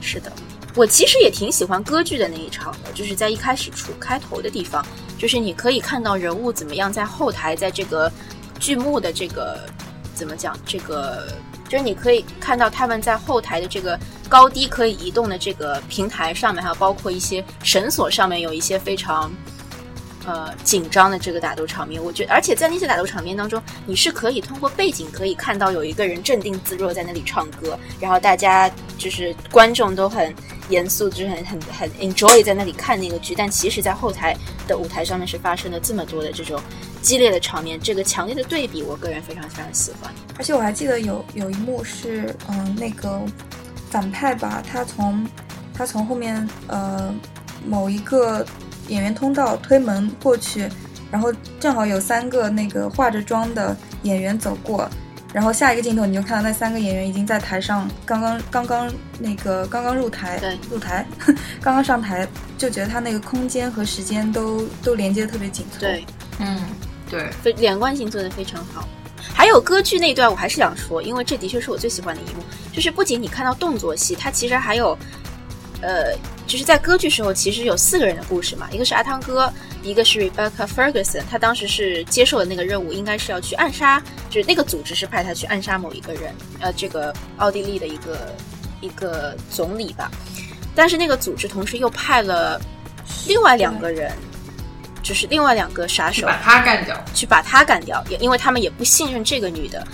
[0.00, 0.32] 是的，
[0.74, 4.82] 我其实也挺喜欢歌剧的那一场的，就是在一开始出开头的地方，
[5.18, 8.10] 就是你可以看到人物怎么样在后台，在这个
[8.58, 9.60] 剧目的这个
[10.14, 11.28] 怎么讲，这个
[11.68, 19.30] 就是你可以看到他们在后台的这个高低可以移动的这个平台上面，还有包括一些绳索上面有一些非常。
[20.30, 30.32] 呃，紧张的这个打斗场面，我觉得，而且在那些打斗场面当中，你是可以通过背景可以看到有一个人镇定自若在那里唱歌，然后大家就是观众都很
[30.68, 34.36] 严肃，就是很很很 enjoy 在那里看那个剧，但其实，在后台
[34.68, 36.62] 的舞台上面是发生了这么多的这种
[37.02, 40.14] 激烈的场面，这个强烈的对比，我个人非常非常喜欢。
[40.38, 43.20] 而且我还记得有有一幕是，嗯，那个
[43.90, 45.26] 反派吧，他从
[45.74, 47.12] 他从后面呃
[47.66, 48.46] 某一个
[48.90, 50.68] 演员通道推门过去，
[51.10, 54.88] 然后正好有三个那个化着妆的演员走过，
[55.32, 61.06] 然后下一个镜头你就看到那三个演员已经在台上，刚刚刚刚那个刚刚入台，对入台，
[61.62, 62.26] 刚刚上台，
[62.58, 65.80] 就觉得他那个空间和时间都都连接的特别紧凑。
[65.80, 66.04] 对，
[66.40, 66.60] 嗯，
[67.08, 68.86] 对，非连贯性做的非常好。
[69.32, 74.96] 还有歌剧那段，我还是想说，因为这的确是我最喜欢的一幕，就是不仅你看到动作戏，它其实还有，
[75.80, 76.12] 呃，
[76.50, 79.50] 就是在歌剧时候，其实有四个人的故事嘛，一个是阿汤哥，
[79.84, 88.34] 一个是 Rebecca Ferguson，他当时是接受的那个任务，应该是要去暗杀，就是那个组织是派他去暗杀某一个人，呃，这个奥地利的一个
[88.80, 90.10] 一个总理吧，
[90.74, 92.60] 但是那个组织同时又派了
[93.28, 94.12] 另外两个人，
[95.04, 97.00] 就是另外两个杀手把他干掉。
[97.14, 99.86] 去把他干掉，也因为他们也不信任这个女的。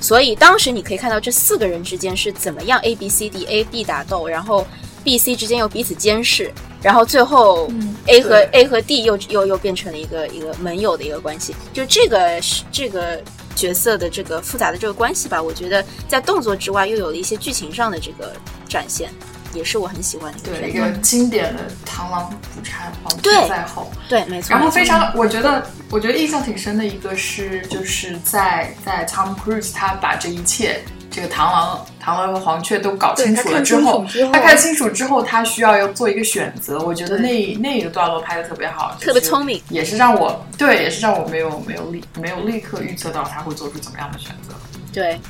[0.00, 4.66] 所以当时你可以看到这四个人之间是怎么样 A B C D A B 打斗，然后
[5.08, 6.52] B C 之间又彼此监视，
[6.82, 7.72] 然后最后
[8.04, 11.56] A 和 A 和 D 又又又变成了一个一个盟友的一个关系。
[11.72, 13.18] 就这个是这个
[13.56, 18.34] 角色的这个复杂的这个关系吧，我觉得在动作之外又有了一些剧情上的这个
[18.68, 19.08] 展现。
[19.54, 23.90] 也是我很喜欢的对一个经典的螳螂捕蝉，黄雀在后。
[24.06, 24.50] 对，没错。
[24.50, 36.78] 然后非常，我觉得，我觉得印象挺深的一个是，就是在在 Tom Cruise 他把这一切，这个螳螂、螳螂和黄雀都搞清楚了之后，他看清楚之后，他需要要做一个选择。
[36.80, 44.54] 我觉得那那个段落拍的特别好，特别聪明，也是让我对，也是让我没有没有立没有立刻预测到他会做出怎么样的选择。
[44.92, 45.20] 对，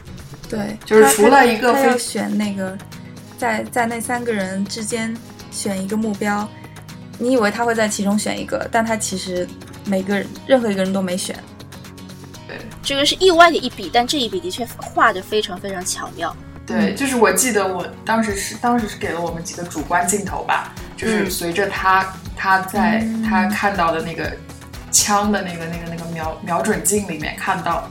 [0.49, 2.77] 对，就是除了一个非选那个。
[3.39, 5.17] 在在那三个人之间
[5.53, 6.45] 选一个目标，
[7.21, 9.47] 你以为他会在其中选一个，但他其实
[9.85, 11.37] 每个人任何一个人都没选。
[12.89, 16.35] 对，这个是意外的一笔，但这一笔的确画的非常非常巧妙。
[16.67, 24.33] 对，就是我记得我当时是当时是给了我们几个主观镜头吧，就是随着他他在他看到的那个
[24.91, 27.89] 枪的那个那个那个瞄瞄准镜里面看到。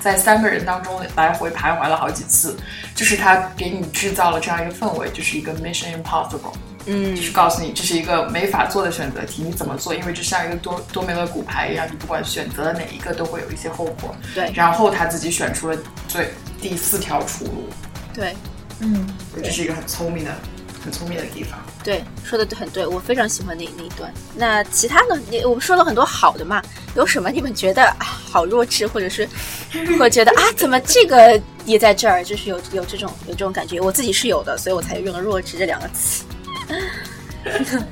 [0.00, 2.56] 在三个人当中来回徘徊了好几次，
[2.94, 6.54] 就是他给你制造了这样一个氛围，就是一个 Mission Impossible，
[6.88, 9.94] 嗯，就是告诉你这是一个没法做的选择题，你怎么做？
[9.94, 14.16] 因为这像一个多多面的骨牌一样，你不管选择了哪一个，都会有一些后果。
[14.34, 15.76] 对，然后他自己选出了
[16.08, 16.30] 最
[16.60, 17.68] 第四条出路。
[18.14, 18.34] 对，
[18.80, 19.06] 嗯，
[19.42, 20.34] 这是一个很聪明的。
[20.80, 24.14] 很聪明的地方，对，说的很对，我非常喜欢那那一段。
[24.36, 26.62] 那其他的，你我们说了很多好的嘛，
[26.94, 29.28] 有什么你们觉得啊好弱智，或者是
[29.98, 36.22] 会觉得啊怎么这个也在这儿，就是有有这种有这种感觉，我自己是有的，所以我才用了弱智这两个词。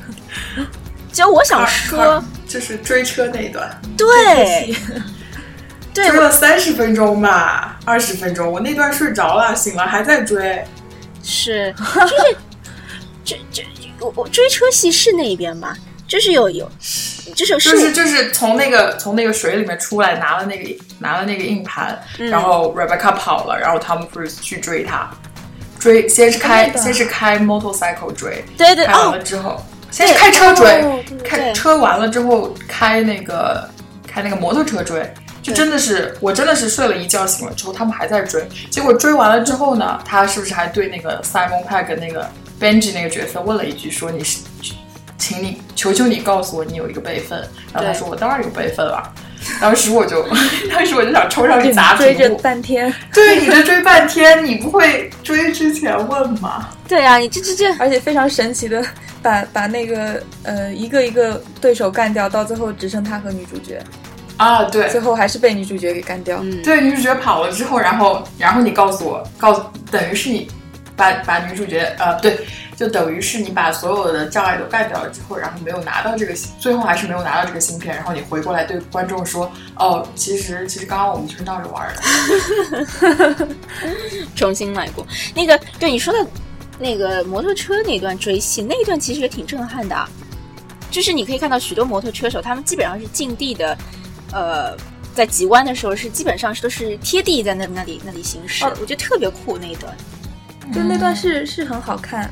[1.13, 4.75] 就我想说，就是追车那一段，对，
[5.95, 10.65] 追了三十分钟吧，二十分钟，我那段睡着了，醒了还在追，
[11.23, 11.75] 是。
[11.75, 12.37] 就是。
[13.25, 13.63] 这这
[13.99, 15.77] 我我追车戏是那一边吧？
[16.07, 16.71] 就是有有，
[17.35, 25.11] 就是就是就是从那个从那个水里面出来，拿了那个拿了那个硬盘，然后 Rebecca 跑了，然后 Tom Cruise 去追他，
[25.79, 33.69] 追先是开先是开 motorcycle 追，对对，开完了之后先是开车追，开车完了之后开那个
[34.07, 35.13] 开那个摩托车追，
[35.43, 42.29] 就真的是我真的是睡了一觉醒了之后他们还在追，结果追完了之后呢，他是不是还对那个 Simon Pegg 那个。
[42.59, 44.39] Benji 那个角色问了一句，说：“你是，
[45.19, 47.39] 请你求求你告诉我，你有一个备份。”
[47.71, 49.13] 然后他说：“我当然有备份了。”
[49.61, 50.23] 当时我就，
[50.71, 56.69] 当时我就想冲上去砸追着半天，对你这追半天，你不会追之前问吗？
[56.89, 58.85] 对啊，你这这这，而且非常神奇的，
[59.23, 63.83] 把把那个呃一个一个对手干掉，到最后只剩他和女主角
[64.37, 66.43] 啊，对，最后还是被女主角给干掉。
[66.63, 70.49] 对，女主角跑了之后，然后然后你告诉我，告诉等于是你。
[70.99, 72.39] 把把女主角呃对，
[72.77, 83.49] 就等于是你把所有的障碍都干掉了之后，然后没有拿到这个，最后还是没有拿到这个芯片，然后你回过来对观众说，哦，其实其实刚刚我们就是闹着玩的，
[84.37, 85.07] 重新来过。
[85.35, 86.27] 那个对你说的，
[86.79, 90.09] 那个摩托车那段追戏，那一段其实也挺震撼的，
[90.91, 93.79] 就是你可以看到许多摩托车手，他们基本上是近地的，
[94.33, 94.77] 呃，
[95.15, 99.97] 在急弯的时候是基本上是都是贴地在那那里那里行驶，我觉得特别酷那一段。
[100.75, 102.29] 就那段是是很好看，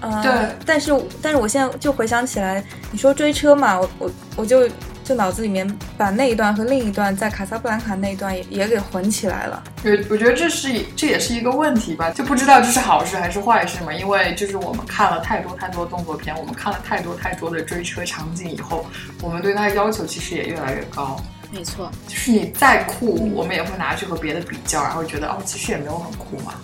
[0.00, 0.32] 呃，对，
[0.64, 4.68] 但是但是我现在就回想起来，你说追车嘛，我我我就
[5.04, 5.66] 就脑子里面
[5.98, 9.62] 把那一段和另一段在卡萨布兰卡那一段也也给混起来了。
[9.82, 13.92] 对我觉得这是这也是一个问题吧，就不知道这是好事还是坏事嘛。
[13.92, 18.86] 因为就是我们看了太多太多动作片，我们看了太多太多的追车场景以后，
[19.20, 21.20] 我们对它的要求其实也越来越高。
[21.52, 26.54] 没错，就是你再酷，我们也会拿去和别的比较，然后觉得哦，其实也没有很酷嘛。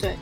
[0.00, 0.16] 对。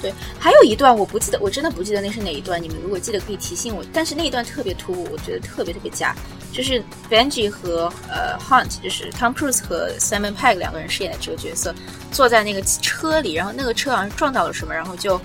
[0.00, 2.62] 对，还有一段我不记得，我真的不记得那是哪一段。
[2.62, 3.84] 你们如果记得可以提醒我。
[3.92, 6.14] 但是那一段特别突兀，我觉得特别特别假。
[6.52, 11.72] 就是 Benji 和呃 Hunt，就是 Tom Cruise 和 Simon Pegg 两个人饰演的这个角色，
[12.10, 15.20] 坐在那个车里，然后那个车好像撞到了什么，然后就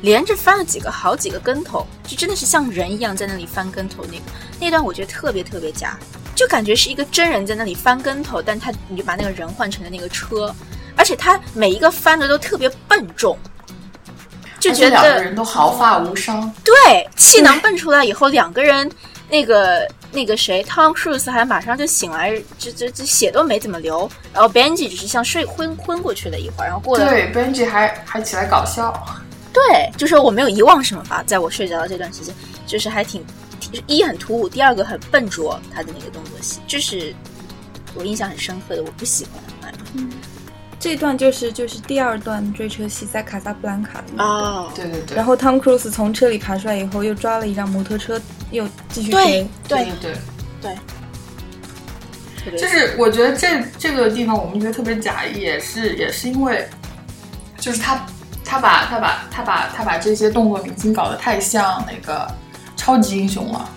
[0.00, 4.02] 连着翻了几个好几个跟头，就真的是像人一样在那里翻跟头。
[4.06, 4.22] 那个
[4.58, 5.98] 那段我觉得特别特别假，
[6.34, 10.54] 就感觉是一个真人在那里翻跟头，但他你就把那个人换成了那个车，
[10.96, 13.38] 而且他每一个翻的都特别笨重。
[14.62, 18.88] 就觉得两个人都毫发无伤，对，气囊蹦出来以后，两个人
[19.28, 28.94] 那个那个谁，Tom Cruise 还马上就醒来，这这这血都没怎么流，然后 Benji 只是像睡昏昏过去了一会儿，然后过了，对，Benji 还还起来搞笑，
[29.52, 32.32] 对，就是我没有遗忘什么吧，在我睡着的这段时间，
[32.64, 33.24] 就是还挺
[33.88, 37.12] 一很突兀，第二个很笨拙，他的那个动作戏，这是
[37.96, 39.26] 我印象很深刻的，我不喜
[39.60, 39.78] 欢的。
[40.82, 44.28] 这段就是就是第二段追车戏，在卡萨布兰卡的那段。
[44.28, 48.20] 哦，对对对，然后汤姆·克鲁斯从车里爬出来以后，又抓了一辆摩托车，
[48.50, 49.48] 又继续对追。
[49.68, 49.84] 对。
[49.84, 50.12] 对
[50.60, 50.76] 对。
[52.44, 56.68] 对，就是我觉得这这个地方我们觉得特别假，也是也是因为，
[57.58, 58.04] 就是他
[58.44, 62.28] 他把他把他把他把这些动作明星搞得太像那个
[62.76, 63.70] 超级英雄了。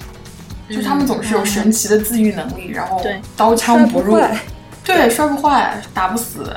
[0.71, 2.99] 就他们总是有神奇的自愈能力，然后
[3.37, 4.19] 刀枪不入，
[4.83, 6.51] 对，摔不坏，打不死。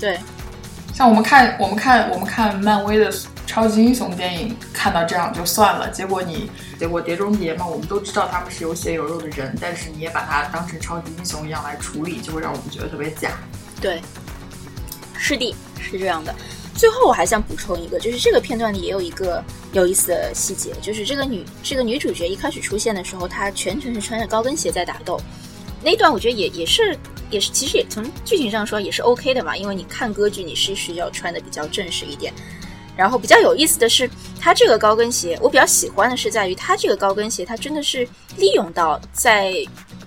[0.00, 0.18] 对
[0.94, 3.12] 像我们看我们看我们看漫威的
[3.46, 5.88] 超级英雄电影，看到这样就算了。
[5.90, 13.30] 结果你结果碟中谍嘛，我们都知道他们是有血有肉的人，但是你也把它当成超级英雄一样来处理，就会让我们觉得特别假。
[13.80, 14.00] 对，
[15.18, 16.34] 是的，是这样的。
[16.74, 19.42] 最后我还想补充一个，就是这个片段里也有一个
[19.72, 25.20] 有意思的细节，就是这个女这个女主角一开始出现的时候，她全程是穿着高跟鞋在打斗，
[25.82, 26.96] 那一段我觉得也也是
[27.30, 32.32] 也是其实也从剧情上说也是 OK 的嘛，因为你看歌剧你是需要穿的比较正式一点。
[32.96, 38.06] 然后比较有意思的是，它这个高跟鞋，我比较喜欢的是在于它这个高跟鞋，它真的是
[38.36, 39.54] 利用到在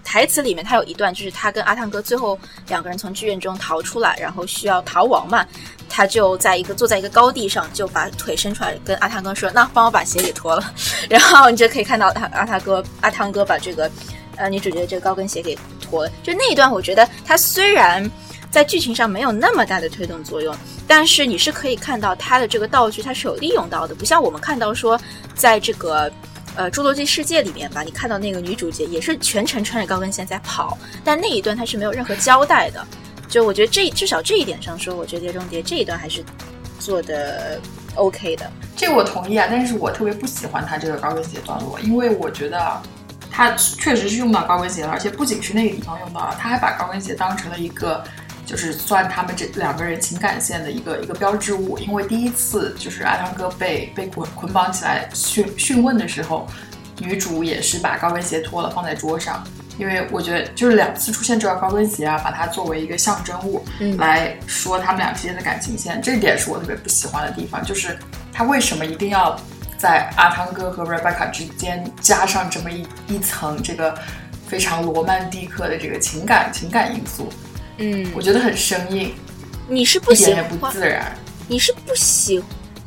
[0.04, 5.44] 台词里面，它有一段就是他跟阿汤哥最后两个人从剧院中逃出来，然后需要逃亡嘛，
[5.90, 10.74] 他就在一个坐在一个高地上，就把腿伸出来跟阿汤哥说：“那帮我把鞋给脱了。”
[11.10, 13.90] 然后你就可以看到他阿汤哥阿汤哥把这个
[14.36, 15.58] 呃女主角这个高跟鞋给
[15.94, 16.12] 脱了。
[16.24, 18.10] 就那一段，我觉得它虽然
[18.50, 20.56] 在剧情上没有那么大的推动作用，
[20.88, 25.00] 但是你是可以看到它的这个道具它是有利用到的，不像我们看到说
[25.36, 26.12] 在这个。
[26.56, 32.86] 呃，《侏罗纪世界》里面吧，你看到那个女主角也是全程穿着高跟鞋在跑，但那一段她是没有任何交代的。
[33.28, 36.24] 就我觉得这至少这一点上说，我觉得《碟中谍》这一段还是
[36.78, 37.60] 做的
[37.96, 38.52] OK 的。
[38.76, 42.80] 这个我同意啊，但是我特别不喜欢它这个高跟鞋段落，因为我觉得
[43.34, 48.02] 他确实是用到高跟鞋了，而且不仅是那个地方用到了，他还把高跟鞋当成了一个。
[48.46, 56.46] 就是算他们这两个人情感线的一个一个标志物，因为第一次就是阿汤哥被被捆捆绑起来讯讯问的时候，
[57.00, 59.42] 女主也是把高跟鞋脱了放在桌上，
[59.78, 63.64] 因为我觉得就是两次出现这双高跟鞋啊，把它作为一个象征物
[63.98, 67.98] 来说他们俩之间的感情线，这点是我特别不喜欢的地方，就是
[68.34, 69.40] 他为什么一定要
[69.84, 73.94] 在阿汤哥和 Rebecca 之间加上这么一一层这个
[74.48, 77.28] 非常罗曼蒂克的这个情感情感因素？
[77.80, 79.14] 嗯，我觉得很生硬，
[79.68, 80.72] 你是不喜一点也不欢？
[80.72, 81.14] 自然。
[81.50, 82.42] 你是不喜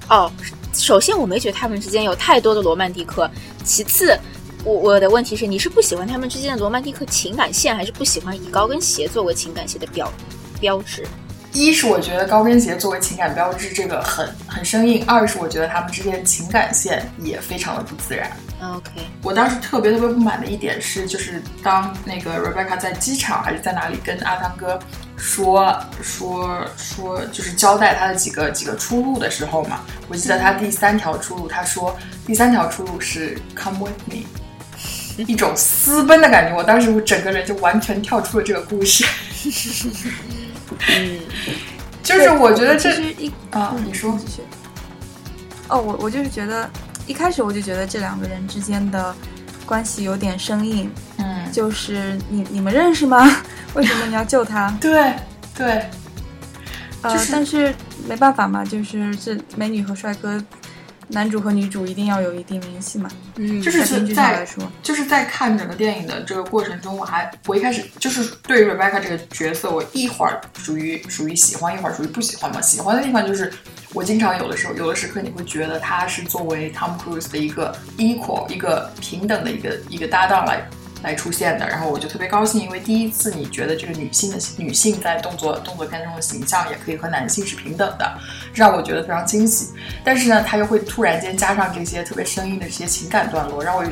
[0.08, 0.32] 哦？
[0.72, 3.30] 首先，我没觉得他们之间有太多的罗曼蒂克。
[3.62, 4.18] 其次，
[4.64, 10.10] 我我的问题是，你是不喜欢他们之间的罗曼蒂克情感线，还是不喜欢以高跟鞋作为情感线的标
[10.58, 11.06] 标志？
[11.56, 18.30] 一是我觉得高跟鞋作为情感标志，这个很很生硬；二是我觉得他们之间情感线也非常的不自然。
[18.60, 18.90] OK，
[19.22, 24.78] 我当时特别特别不满的一点是，就是当那个 Rebecca 在机场还是在哪里跟阿汤哥
[25.16, 31.96] 说说说，就是交代他的几个几个出路的时候嘛，我记得他第三条出路，他说
[32.26, 34.26] 第三条出路是 Come with me，
[35.26, 36.54] 一种私奔的感觉。
[36.54, 39.06] 我当时我整个人就完全跳出了这个故事。
[40.88, 41.18] 嗯，
[42.02, 44.42] 就是我觉得这其实一啊，嗯你说继续。
[45.68, 46.68] 哦，我我就是觉得
[47.06, 49.14] 一开始我就觉得这两个人之间的
[49.64, 53.24] 关系有点生硬，嗯，就是你你们认识吗？
[53.74, 54.70] 为什么你要救他？
[54.80, 55.12] 对
[55.56, 55.84] 对，
[57.02, 57.74] 呃，就是但是
[58.08, 60.40] 没办法嘛，就是这美女和帅哥，
[61.08, 63.08] 男主和女主一定要有一定联系嘛。
[63.36, 63.84] 嗯，就是
[64.14, 72.60] 在来说，就是在看整个电影的这个过程中，我还我一开始就是对 Rebecca 这个角色，我一会儿属于属于喜欢，一会儿属于不喜欢嘛。
[72.60, 73.52] 喜欢的地方就是
[73.92, 80.66] 我经常有的时候，有的时刻你会觉得他是作为 Tom Cruise 的一个 equal 一个平等的一个一个搭档来
[81.06, 88.18] 来出现的，然后我就特别高兴，因为第一次你觉得这个女性的女性在动作动作片中的形象也可以和男性是平等的，
[88.52, 89.68] 让我觉得非常惊喜。
[90.02, 93.84] 但是呢，他又会突然间加上这些特别生硬的这些情感段落，让我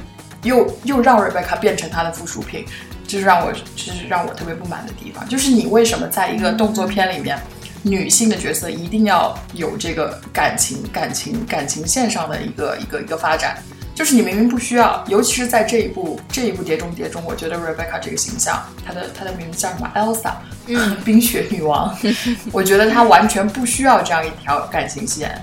[0.42, 2.66] 又又让 Rebecca 变成他的附属品，
[3.06, 5.24] 这是让我这是让我特别不满的地方。
[5.28, 7.38] 就是你为什么在一个动作片里面，
[7.84, 13.56] 女性的角色一定要有这个感情、感情、感情线上的一个一个一个发展？
[13.94, 20.32] 就是你明明不需要，尤其是在这一部这一部《碟中谍》中，我觉得 Rebecca 这个形象，她的她的名字叫什么？Elsa，
[20.66, 21.96] 嗯， 冰雪女王，
[22.50, 25.40] 我觉得她完全不需要这样一条感情线。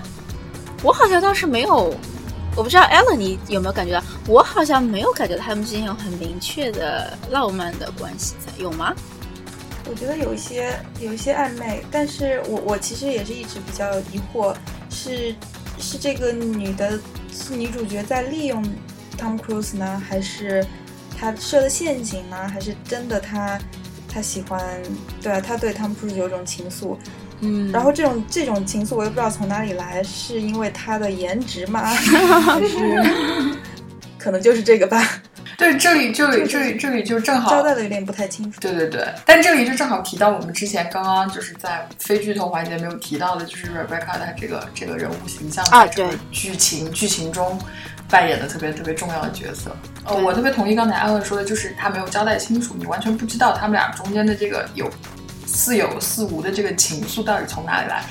[0.83, 1.95] 我好像倒是没有，
[2.57, 8.93] 我不知道 Ellen 你有没有感觉到，我好像没有感觉到他们之间有很明确的浪漫的关系在，有吗？
[9.89, 14.53] 我觉得有一些有一些暧昧，但是我我其实也是一直比较疑惑，
[14.89, 15.33] 是
[15.79, 16.99] 是这个女的
[17.31, 18.63] 是女主角在利用
[19.17, 20.65] Tom Cruise 呢，还是
[21.17, 23.59] 她设的陷阱呢，还是真的她
[24.13, 24.61] 他喜欢，
[25.21, 26.97] 对啊，他对 Tom Cruise 有种情愫，
[27.39, 31.81] 嗯，然后这种这种情愫我也不知道从哪里来，是因为他的颜值吗？
[31.87, 33.01] 还是
[34.17, 35.01] 可能就是这个吧？
[35.61, 38.59] 对，这里这里这里这里就正好交代的有点不太清楚。
[38.59, 47.59] 对对对，但这里就正好提到我们之前刚刚就是在非剧透环节没有提到的，就是 Rebecca 她这个这个人物形象啊对剧情剧情中
[48.09, 49.69] 扮演的特别特别重要的角色。
[50.03, 54.89] 呃，对我特别同意刚才安乐说的，就是他没有交代清楚，你完全不知道他们俩中间的这个有
[55.45, 58.03] 似有似无的这个情愫到底从哪里来。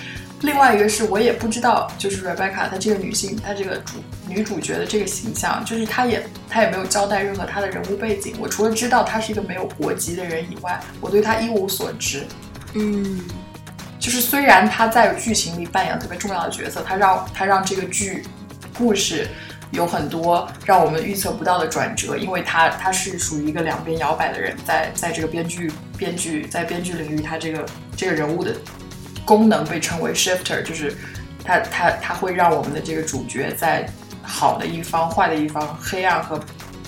[0.43, 8.34] 另外一个是我也不知道，就是 Rebecca 她这个女性，她这个主女主角的这个形象，就是她也她也没有交代任何她的人物背景。
[8.41, 12.26] 我除了知道她是一个没有国籍的人以外，我对她一无所知。
[12.72, 13.20] 嗯，
[13.99, 18.24] 就是虽然她在剧情里扮演特别重要的角色，她让她让这个剧
[18.78, 19.28] 故事
[19.72, 28.55] 有很多让我们预测不到的转折，因为她她是属于一个两边摇摆的人，在在这个编剧编剧在编剧领域，她这个这个人物的
[29.30, 30.92] 功能被称为 shifter，就是
[31.44, 33.88] 他他他会让我们的这个主角在
[34.24, 36.40] 好的一方、坏的一方、黑暗和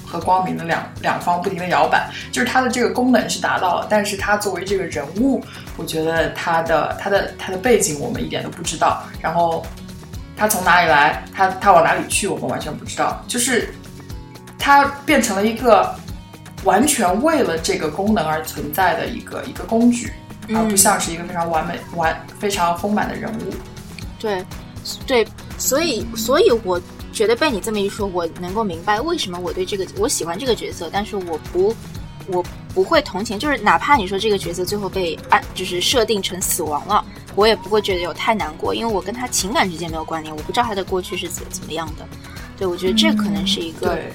[0.05, 5.41] 和光明的两两方不停的摇摆，就是他的这个功能是达到了，但是他作为这个人物，
[5.77, 9.65] 我觉得他的他的他的背景我们一点都不知道，然后
[10.37, 13.73] 他从哪里来，他他往哪里去，我们完全不知道，就是
[14.59, 15.95] 他变成了一个
[16.65, 20.13] 完全为了这个功能而存在的一个一个工具。
[20.55, 23.55] 而不像是一个非常完美、完非常丰满的人物。
[24.19, 24.45] 对，
[25.07, 25.27] 对，
[25.59, 26.81] 所以，所以我
[27.13, 31.75] 觉得被你这么一说，我能够明白为什么我对这个我喜欢这个角色，但是我不，
[32.27, 42.07] 我不会同情，就是哪怕你说这个角色最后被按就是设定成死亡了，我也不会觉得有太难过，因为我跟他情感之间没有关联，我不知道他的过去是怎怎么样的。
[42.57, 43.89] 对，我觉得这可能是一个。
[43.89, 44.13] 对，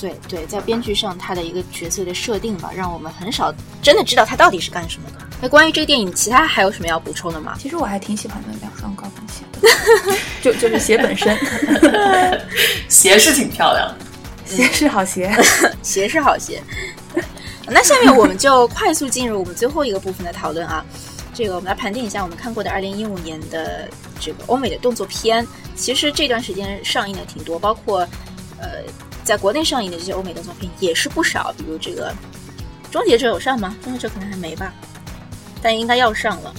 [0.00, 5.24] 对对，在编剧上他的一个角色的设定吧，让我们很少真的知道他到底是干什么的。
[5.40, 7.56] 那关于这个电影，其他还有什么要补充的吗？
[7.58, 11.38] 其实我还挺喜欢那两双高跟鞋的， 就就是鞋本身，
[12.88, 13.96] 鞋是挺漂亮的。
[14.44, 15.34] 鞋是好鞋。
[15.82, 16.62] 鞋是好鞋。
[17.66, 20.84] 那下面我们就快速进入我们最后一个部分的讨论啊。
[21.32, 23.88] 这个我们来盘点一下我们看过的二零一五年的
[24.20, 25.46] 这个欧美的动作片。
[25.74, 28.06] 其实这段时间上映的挺多，包括
[28.60, 28.82] 呃
[29.24, 32.12] 在国内上映的这些欧美动作片也是不少，比如这个
[32.92, 33.74] 《终结者》有上吗？
[33.84, 34.72] 《终结者》可能还没吧，
[35.62, 36.54] 但应该要上了。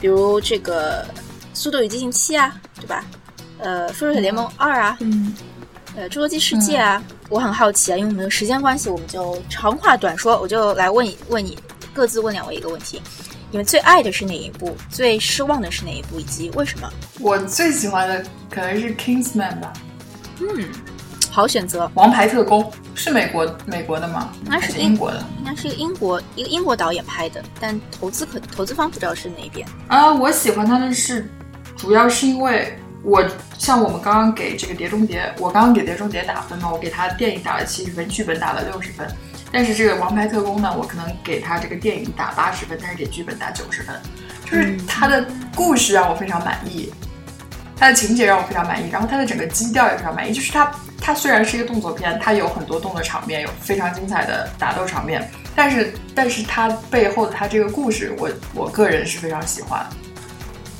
[0.00, 1.04] 比如这个
[1.54, 3.04] 《速度与激情七》啊，对吧？
[3.58, 5.34] 呃，《复仇者联盟二》啊，嗯，
[5.94, 11.58] 呃，《侏罗纪世界》啊，我很好奇啊，因为我们的时间关系，我们就长话短说，我就来问问你，
[11.92, 13.00] 各自问两位一个问题：
[13.50, 14.74] 你们最爱的是哪一部？
[14.88, 16.18] 最失望的是哪一部？
[16.18, 16.90] 以及为什么？
[17.20, 19.72] 我最喜欢的可能是 Kingsman 吧，
[20.38, 20.68] 嗯，
[21.30, 22.62] 好选择，《王牌特工》
[22.94, 24.32] 是美国美国的吗？
[24.44, 25.24] 应该是是英国的？
[25.38, 29.66] 应该是一个英国一个英国导演拍的，但投资可投资方不知道是哪边。
[29.86, 31.30] 啊，我喜欢它的是，
[31.76, 33.24] 主要是因为我
[33.56, 39.08] 像我们刚刚给这个《碟中谍》，我刚刚给《碟中谍》打分嘛，我给他电影打了七十分，剧本打了六十分。
[39.52, 43.94] 但是这个《王牌特工》呢，我可能给他这个电影打八十分，但是给剧本打九十分。
[44.44, 45.24] 就是他的
[45.54, 46.92] 故事让我非常满意，
[47.76, 50.32] 他的情节让我非常满意，然后他的整个基调也非常满意。
[50.32, 50.70] 就是它，
[51.10, 59.84] 它虽然是一个动作片，它有很多动作场面，有非常精彩的打斗场面，但是，但是它背后的它这个故事，我我个人是非常喜欢。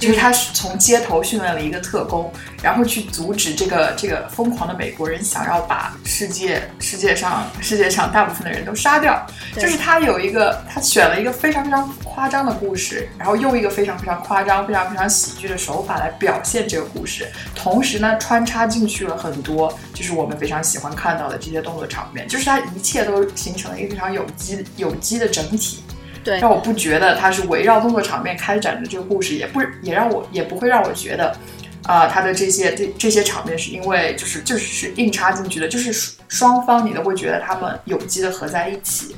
[0.01, 2.32] 就是他是从街头训练了一个特工，
[2.62, 9.24] 然后去阻止这个这个疯狂的美国人想要把世界世界上世界上大部分的人都杀掉。
[9.57, 25.82] 就是他有一个，他选了一个非常非常夸张的故事，然后用一个非常非常夸张、非常非常喜剧的手法来表现这个故事，同时呢穿插进去了很多就是我们非常喜欢看到的这些动作场面，就是他一切都形成了一个非常有机有机的整体。
[26.25, 26.39] 对。
[26.39, 31.37] 让我不觉得它是围绕动作场面开展的这个故事，也不也让我也不会让我觉得，
[31.85, 39.16] 啊、它的这些这这些场面是因为就是就是是硬插进去的，就是双方你都会觉得他们有机的合在一起。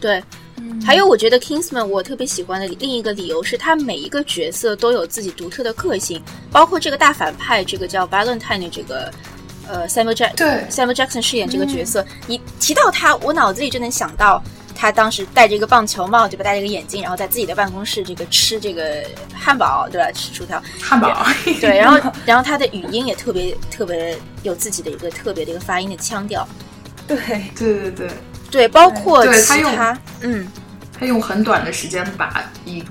[0.00, 0.22] 对，
[0.84, 9.10] 还有我觉得 Kingsman 我特别喜欢的另一个理由是，他每一个角色都有自己独特的个性，包括这个大反派，这个叫 Valentine 的这个
[9.66, 10.62] 呃 Samuel Jack 对。
[10.70, 14.42] Samuel Jackson 饰演这个角色，你提到他，我脑子里就能想到
[14.74, 16.44] 他当时戴着一个棒球帽，对吧？
[16.44, 19.04] 戴着一个眼镜，然后在自己的办公室这个吃这个
[19.34, 20.10] 汉堡，对吧？
[20.12, 21.26] 吃薯条，汉堡，
[21.60, 26.46] 对，然后 然后他的语音也特别特别有自己的一个特别的一个发音的腔调，
[27.06, 27.16] 对，
[27.56, 28.10] 对对对，
[28.50, 30.46] 对，包括他用他，嗯，
[30.98, 32.84] 他用很短的时间把一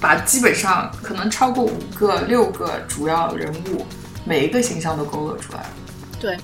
[0.00, 3.86] 把基本上可能超过五个六个主要人物
[4.24, 5.66] 每一个形象都勾勒出来了。
[6.20, 6.36] 对，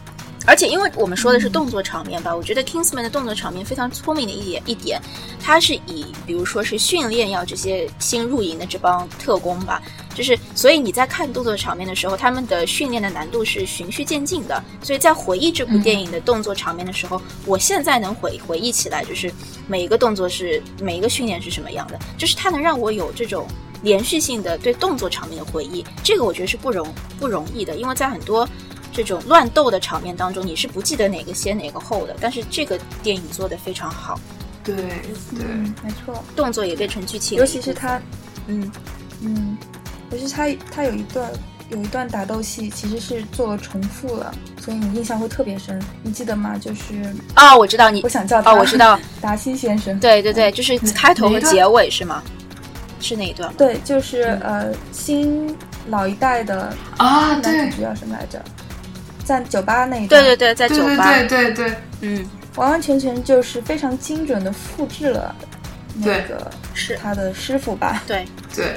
[0.46, 5.00] 而且因为我们说的是动作场面吧，我觉得 Kingsman 的动作场面非常聪明的一点一点，
[5.40, 9.80] 它是以比如说是训练要这些新入营的这帮特工吧，
[10.14, 14.62] 就是所以你在看动作场面的时候，他们的训练的难度是循序渐进的。
[14.82, 19.32] 所以在回忆这部电影的动作场面的时候，我现在能回回忆起来，就是
[19.66, 23.46] 每一个动作是每一个训练是什么样的，就是它能让我有这种
[23.82, 26.86] 连续性的对动作场面的回忆，这个我觉得是不容
[27.18, 28.46] 不容易的，因为在很多。
[28.94, 34.18] 这种乱斗的场面当中，你是不记得哪个先哪个后的，但是这个电影做的非常好，
[34.62, 35.44] 对对，
[35.82, 38.00] 没错，动作也变成剧情，尤其是他，
[38.46, 38.70] 嗯
[39.20, 39.58] 嗯，
[40.12, 41.28] 尤其是他他有一段
[41.70, 46.56] 有一段打斗戏其实是做了重复了，所以你印象会特别深，你记得吗？
[46.56, 46.94] 就是
[47.34, 52.22] 啊，我知道你，我想叫他，哦，我知道 达西先生，对对对，就是开头和结尾是吗？
[53.00, 53.52] 是哪一段？
[53.58, 55.54] 对，就是呃新
[55.88, 58.42] 老一代的啊，对，主叫什么来着？
[59.24, 62.24] 在酒吧那一段，对对对，在酒吧，对对对，嗯，
[62.56, 65.34] 完完全全就是非常精准的复制了
[65.96, 66.96] 那个是。
[66.96, 68.02] 他的师傅吧？
[68.06, 68.24] 对。
[68.54, 68.76] 对。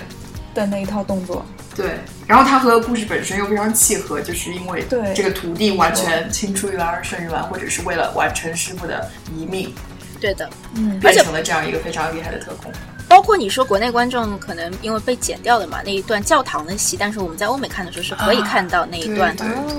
[0.53, 1.45] 的那一套动作，
[1.75, 1.99] 对。
[2.25, 5.13] 然后他和故事本身又非常契合，就是因为对。
[5.13, 9.71] 这个徒弟完全青出于蓝而胜于蓝，或者是为了完成师傅的遗命，
[10.19, 12.71] 对的，嗯，变成了这样一个非常厉害的特工。
[13.07, 19.35] 包括你说国内观众可能因为被剪掉了嘛那一段教堂的戏，但是我们在欧美看的时候是可以看到那一段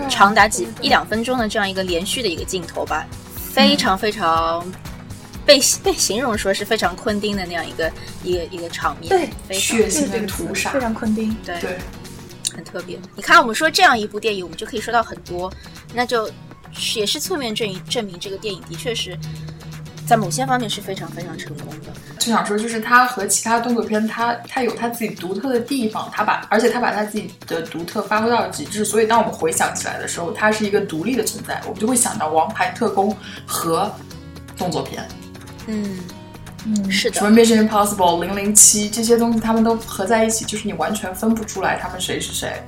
[0.09, 3.07] 长达几一两分钟的这样一个连续的一个镜头吧，
[3.37, 4.67] 非常非常
[5.45, 7.93] 被被形容说是非常昆汀的那样一个
[8.25, 11.79] 一个一个场面，对，血腥的屠杀，非常昆汀，对对，
[12.55, 12.99] 很特别。
[13.15, 15.53] 你看我们说这样一部电影，我们就可以说到很多，
[15.93, 16.31] 那就
[16.97, 19.17] 也是侧面证证明这个电影的确是。
[20.09, 21.93] 在某些方面是非常非常成功的。
[22.19, 28.85] 就想说，就是它和其他动作片，它它有它自己独特的地方，它把而且它把它自己的独特发挥到了极致。
[28.87, 33.11] 所以，当我们回想起来的时候，它是一个独立的存在，我们就会想到《王牌特工》
[33.47, 33.95] 和
[34.57, 35.07] 动作片。
[35.67, 35.99] 嗯
[36.65, 37.21] 嗯，是的。
[37.21, 42.63] 什么《Mission Impossible》、《零零七》这些东西，他们都合在一起，就是你完全分不出来他们谁是谁，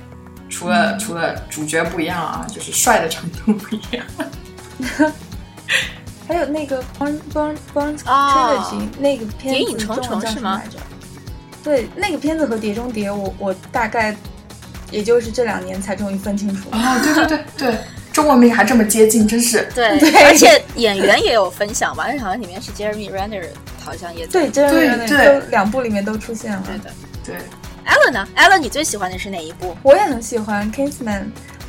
[0.47, 4.05] 除了除了主角不一样啊，就是帅的程度不一样。
[6.31, 10.61] 还有那个《Born Born Born Trilogy》那个片子，谍影重重是吗？
[11.61, 14.15] 对，那个片子和《碟中谍》，我我大概
[14.91, 16.69] 也就是这两年才终于分清楚。
[16.71, 17.77] 哦，对对对对，
[18.13, 19.67] 中文名还这么接近，真是。
[19.75, 19.89] 对，
[20.23, 22.05] 而且演员也有分享吧？
[22.17, 23.47] 好像里面是 Jeremy Renner，
[23.83, 26.63] 好像也对，Jeremy Renner 两部里面都出现了。
[26.65, 26.91] 对的，
[27.25, 27.35] 对。
[27.85, 29.75] Ellen 呢？Ellen，你最喜欢的是哪一部？
[29.83, 31.23] 我也很喜欢《Kingsman》，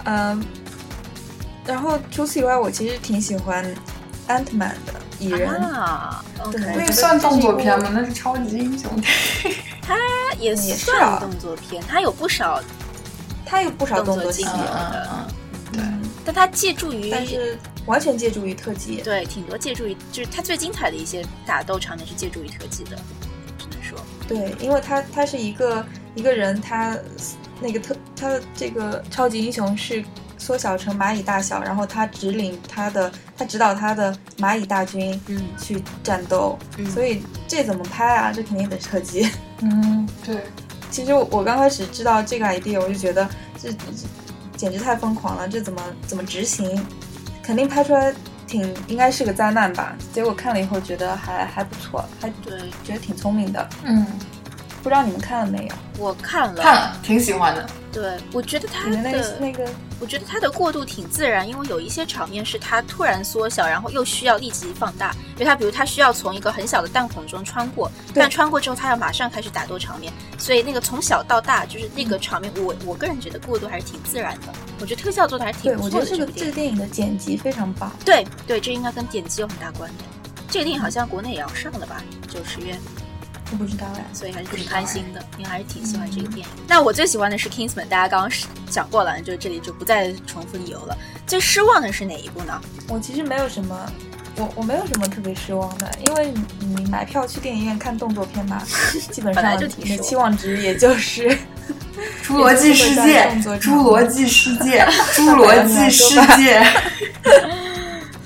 [0.05, 0.41] 嗯，
[1.67, 3.67] 然后除此以外，我其实挺喜欢。
[4.27, 7.91] 安特曼的蚁人啊，对，那个算动作片吗？
[7.93, 8.91] 那是超级英雄
[9.83, 9.97] 他
[10.39, 12.63] 也算动作片，他有不少，
[13.45, 15.27] 他有不少动作镜头的，
[15.73, 15.83] 对。
[16.25, 22.97] 但他借助于，但是完全借助于特技，对，挺多借助于，就是他最精彩的一些打斗场面是借助于特技的，
[23.59, 23.99] 只能说，
[24.29, 26.97] 对，因为他他是一个一个人，他
[27.61, 30.05] 那个特他的这个超级英雄是。
[30.43, 36.59] 缩小成蚂蚁大小，然后他指领他的，他指导他的蚂蚁大军，嗯，去战斗。
[36.79, 38.33] 嗯，所以这怎么拍啊？
[38.33, 39.31] 这肯定得特技。
[39.61, 40.43] 嗯，对。
[40.91, 43.73] 其实我刚开始知道这个 idea，我就觉得这
[44.57, 46.85] 简直太疯狂了，这怎么怎么执行？
[47.41, 48.13] 肯定拍出来
[48.47, 49.97] 挺应该是个灾难吧？
[50.13, 53.69] 结果看了以后觉得还还不错，还对，觉得挺聪明的。
[53.85, 54.05] 嗯。
[54.83, 55.75] 不知道你们看了没有？
[55.99, 57.65] 我看了，看了，挺喜欢的。
[57.93, 59.13] 对，我觉得他的那
[59.53, 59.69] 个，
[60.01, 65.15] 我觉得他的过渡挺自然，因为有一些场面是他突然缩小，然后又需要立即放大。
[65.35, 74.53] 因为他比如他需要从一个很小的弹孔中穿过，但穿过之后他要马上开始打斗场面，所以那个从小到大就是那个场面，我我个人觉得过渡还是挺自然的。
[74.81, 76.07] 我觉得特效做的还是挺不错的。
[76.07, 77.93] 这个这个电影的剪辑非常棒。
[78.05, 80.11] 对对，这应该跟剪辑有很大关联。
[80.49, 82.03] 这个电影好像国内也要上了吧？
[82.27, 82.75] 九十月。
[83.53, 86.47] 我不知道哎，所以还是挺开心的，因为还是挺喜欢这个电影。
[86.67, 88.39] 那我最喜欢的是《Kingsman》，大家刚刚
[88.71, 90.97] 讲过了，就这里就不再重复理由了。
[91.27, 92.59] 最失望的是哪一部呢？
[92.89, 93.77] 我其实没有什么，
[94.37, 98.63] 我我没有什么特别失望的，因为你买票去电影院看动作片嘛，
[99.13, 101.29] 基本上你的期望值也就是
[102.25, 103.23] 《侏罗纪世界》
[103.61, 104.83] 《侏罗纪世界》
[105.15, 106.59] 《侏罗纪世界》。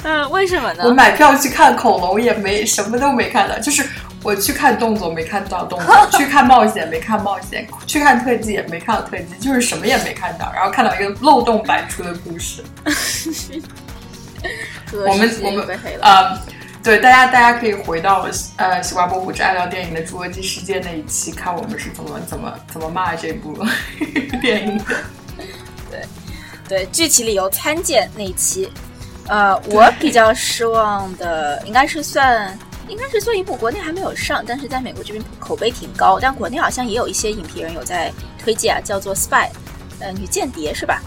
[0.05, 0.85] 嗯，为什么呢？
[0.85, 3.85] 我买票去看恐龙也没什么都没看到，就是。
[4.27, 12.65] 我去看动作没看到动作， 去看冒险没看冒险，去看特技也没看到特技，就是什么也没看到，然后看到一个漏洞百出的故事。
[14.93, 16.37] 我们我们呃，
[16.83, 23.57] 对大家大家可以回到呃西瓜波普之爱聊电影的侏罗纪世界那一期，看我们是怎么怎么怎么骂这部
[24.43, 24.85] 电影的。
[25.89, 26.03] 对
[26.69, 28.73] 对，具体理由参见那一期。
[29.29, 32.57] 呃，我比较失望的应该是算，
[32.89, 39.49] 应该是做一部国内还没有上，但是在美国这边口碑挺高，但国内好像也有一些影评人有在推荐啊，叫做《Spy》，
[40.01, 41.03] 呃，女间谍是吧？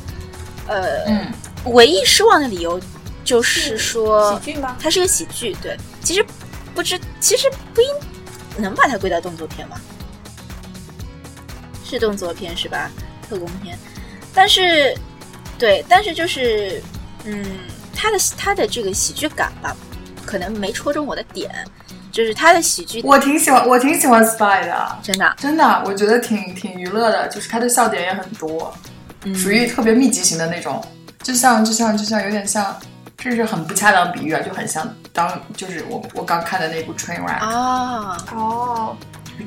[0.67, 1.32] 呃，嗯，
[1.65, 2.80] 唯一失望的理由
[3.23, 4.77] 就是说，喜剧吗？
[4.80, 6.25] 它是个喜剧，对，其实
[6.75, 7.88] 不知，其实不应
[8.57, 9.80] 能把它归到动作片吗？
[11.84, 12.91] 是动作片是吧？
[13.27, 13.77] 特工片，
[14.34, 14.95] 但是，
[15.57, 16.82] 对，但是就是，
[17.23, 17.43] 嗯，
[17.95, 19.75] 它的它的这个喜剧感吧，
[20.30, 21.49] 可能没戳中我的点，
[22.11, 28.71] 就是他的喜剧我挺喜欢，我挺喜欢 Spy 的，真的，真的，我觉得挺挺娱乐的，就是他的笑点也很多，
[29.23, 29.34] 嗯。
[29.34, 30.80] 属于特别密集型的那种，
[31.23, 32.77] 就像就像就像有点像，
[33.17, 38.95] 这是很不恰当比喻啊，就很像当就是我我刚看的那部 Trainwreck，、啊，哦，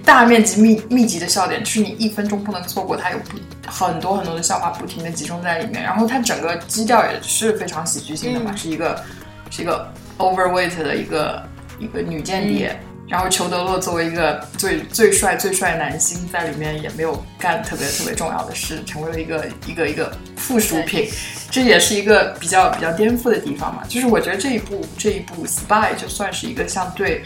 [0.05, 3.39] 大面积密密集的笑点，就是你一分钟不能错过，它有不
[3.71, 8.59] 很多很多的笑话不停的集中在里面，然后它整个基调也是非常喜剧性的嘛，嗯。
[8.59, 9.01] 是一个
[9.49, 9.87] 是一个
[10.23, 11.43] overweight 的一个
[11.79, 12.79] 一个女间谍。
[13.09, 21.11] 然后裘德洛作为一个最最帅最帅男星，在里面也没有干特别特别重要的事，成为了一个一个一个附属品，
[21.51, 23.83] 这也是一个比较比较颠覆的地方嘛。
[23.87, 27.23] 就是我觉得这一部这一部 Spy 就算是一个相对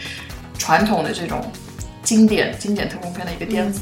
[0.58, 1.52] 传统的这种
[2.02, 3.78] 经典经典特工片的一个颠覆。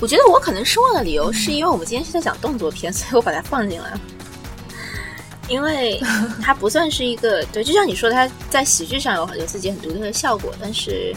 [0.00, 4.00] 我觉得我可能失望的理由是因为我们今天是在讲动作片，所以我把它放进来了。
[5.48, 6.00] 因为
[6.42, 11.14] 它不算是一个 对，就像你说，它在喜剧上有有自己很独特的效果，但是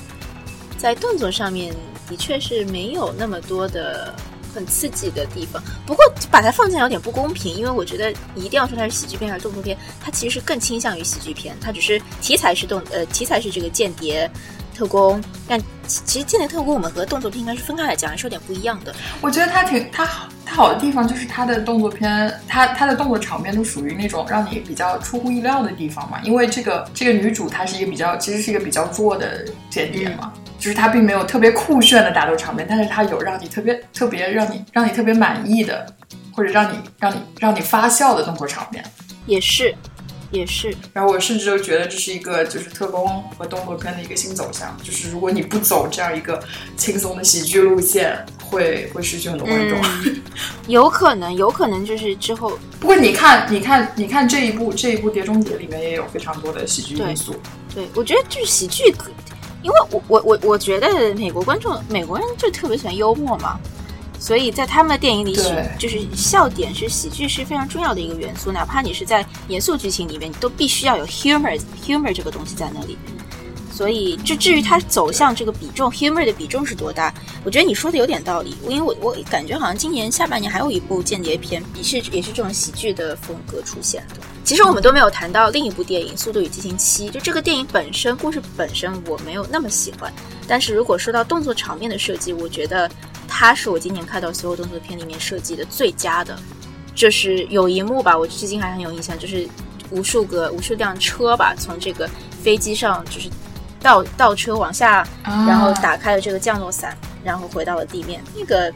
[0.77, 1.73] 在动作上面
[2.09, 4.15] 的确是没有那么多的
[4.53, 5.61] 很刺激的地方。
[5.85, 14.29] 不过把它放进来有点不公平，因为我觉得你一定要说它是喜剧片还是动作片，它其实更倾向于喜剧片，它只是题材是动呃题材是这个间谍
[14.71, 18.93] 特工，但其其实间谍特工我们和动作片应该是分开来讲，还是有点不一样的。
[19.21, 26.19] 我觉得它挺它好它好的地方就是它的动作片，它它的动作场面都属于那种让你比较出乎意料的地方嘛。
[26.23, 35.85] 因为这个这个女主她是一个比较其实是一个比较弱的间谍嘛，就是她并没有特别酷炫的打斗场面，但是她有让你特别特别让你让你特别满意的，
[36.33, 38.83] 或者让你让你让你发笑的动作场面。
[39.27, 39.73] 也是，
[40.31, 46.41] 也是，然后我甚至都觉得这是一个就是特工和动作片的一个新走向，就是如果你不走这样一个
[46.75, 49.77] 轻松的喜剧路线，会会失去很多观众。
[50.05, 50.21] 嗯，
[50.67, 57.35] 有可能，有可能就是之后不过你看，你看，你看这一部这一部《碟中谍》里面也有非常多的喜剧因素。
[57.73, 59.11] 对，我觉得就是喜剧可，
[59.61, 63.59] 因为我我我我觉得美国观众美国人就特别喜欢幽默嘛，
[64.21, 72.95] 所以在他们的电影里喜就是笑点是喜剧是非常重要的一个元素，哪怕你是在严肃剧情里面，你都必须要有 humor humor 这个东西在那里。
[73.71, 77.13] 所以，就至于它走向这个比重，humor 的比重是多大，
[77.43, 78.55] 我觉得你说的有点道理。
[78.67, 84.15] 因为我我感觉好像今年下半年还有一部间谍片，也是也是这种喜剧的风格出现的。
[84.43, 90.11] 其实我们都没有谈到另一部电影《速度与激情七》，就这个电影本身故事本身我没有那么喜欢，
[90.47, 92.89] 但是如果说到动作场面的设计，我觉得
[93.27, 96.37] 它是我今年看到所有动作片里面设计的最佳的。
[96.93, 99.47] 就是有一幕吧，我至今还很有印象，就是
[99.91, 102.09] 无数个无数辆车吧，从这个
[102.43, 103.29] 飞机上就是
[103.81, 108.21] 倒倒车往下，啊然后打开了这个降落伞，然后回到了地面。
[108.35, 108.71] 那个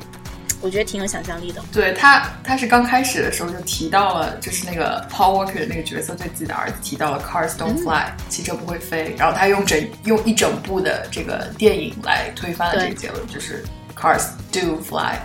[0.61, 1.61] 我觉得挺有想象力的。
[1.71, 9.13] 对他，他是刚开始的时候就提到了，就是那个 Paul Walker 的那个角色对自己的儿子提到了 Cars don't fly，、汽车不会飞。
[9.17, 13.63] 然后他用整用一整部的这个电影来推翻了这个结论，就是
[13.95, 15.15] Cars do fly。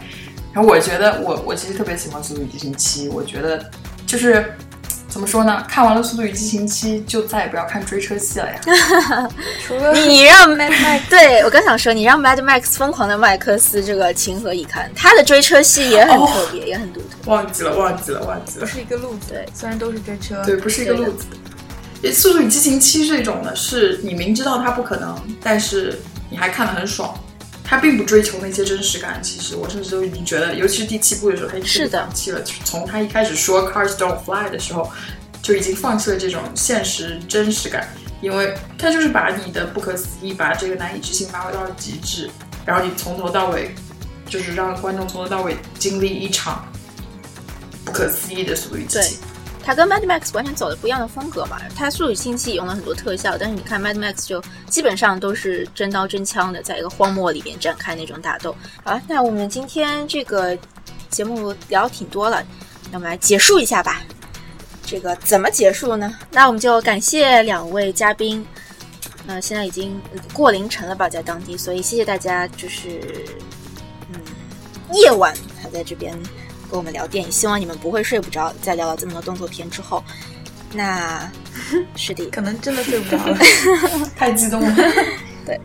[0.53, 3.71] 然后我觉得我我其实特别喜欢《速度与激情七》，我觉得
[4.05, 4.53] 就是
[5.11, 5.63] 怎么说呢？
[5.69, 8.61] 看完了《速度与激情七》，就再也不要看追车戏了呀。
[9.67, 14.91] 除了你让 Mad Max 对我刚想说，你让 Mad Max 疯狂的麦克斯这个情何以堪？
[14.95, 17.07] 他的追车戏也很哦特别，也很独特。
[17.27, 18.61] 忘记了，忘记了，忘记了。
[18.61, 21.27] 不是一个路子，对虽然都是追车，对，不是一个路子。
[22.15, 26.01] 《速度与激情七》这种呢，是你明知道它不可能，但是
[26.31, 27.13] 你还看得很爽。
[27.71, 32.43] 它并不追求那些真实感，其实我甚至都已经觉得，尤其是第七部的时候，他已经是的放弃了。
[32.65, 34.91] 从他一开始说 “cars don't fly” 的时候，
[35.41, 37.89] 就已经放弃了这种现实真实感，
[38.21, 42.29] 因为他就是把你的不可思议，把这个难以置信发挥到了极致，
[42.67, 43.73] 然后你从头到尾，
[44.27, 46.67] 就是让观众从头到尾经历一场
[47.85, 48.99] 不可思议的速度与激
[49.65, 49.75] 它。
[49.75, 51.59] 跟 Mad Max 完全走的不一样的风格嘛。
[51.75, 58.55] 他《速度与激情》用了很多特效，但是你看 Mad Max 就基本上都是真刀真枪的，在一个荒漠里面展开那种打斗。
[58.85, 60.57] 好了，那我们今天这个
[61.09, 62.45] 节目聊挺多了，
[62.91, 64.03] 那我们来结束一下吧。
[64.85, 66.15] 这个怎么结束呢？
[66.31, 68.45] 那我们就感谢两位嘉宾。
[69.27, 70.01] 呃，现在已经
[70.33, 73.01] 过凌晨了吧，在当地，所以谢谢大家，就是
[74.13, 74.21] 嗯，
[74.93, 75.33] 夜晚
[75.63, 76.19] 还在这边
[76.71, 78.53] 跟我们聊电影，希望你们不会睡不着。
[78.63, 80.03] 在聊了这么多动作片之后，
[80.73, 81.31] 那
[81.97, 83.37] 是的，可能真的睡不着了，
[84.17, 84.77] 太激动了。
[85.45, 85.59] 对，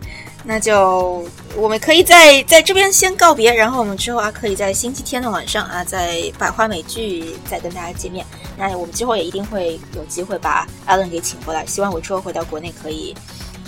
[0.43, 8.25] 那就我们可以在在这边先告别，然后我们之后啊，可以在星期天的晚上啊，在百花美剧再跟大家见面。
[8.57, 13.13] 那我们之后也一定会有机会把 Allen 给请回来，希望我之后回到国内可以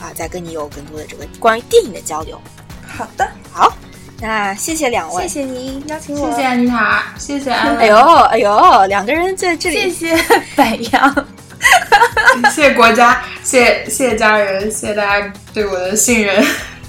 [0.01, 2.41] 啊，再跟你有更多的这个关于电影的交流。
[2.87, 3.77] 好的，好，
[4.19, 7.77] 那谢谢两位，谢谢你邀请我，谢谢安妮塔，谢谢安。
[7.77, 10.23] 哎呦哎呦，两个人在这里，谢谢
[10.55, 11.27] 白羊。
[12.53, 16.43] 谢谢国家，谢谢谢谢家人，谢谢大家对我的信任。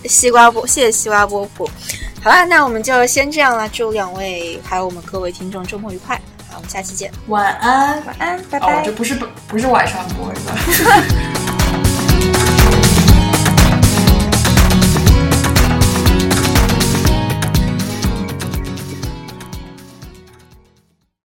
[0.05, 1.69] 西瓜波，谢谢西瓜波普。
[2.23, 3.69] 好啦，那我们就先这样了。
[3.69, 6.17] 祝两位还有我们各位听众周末愉快。
[6.49, 7.11] 好，我们下期见。
[7.27, 8.81] 晚安，晚安，拜拜。
[8.81, 9.15] 哦，这不是
[9.47, 11.03] 不是晚上播是吧？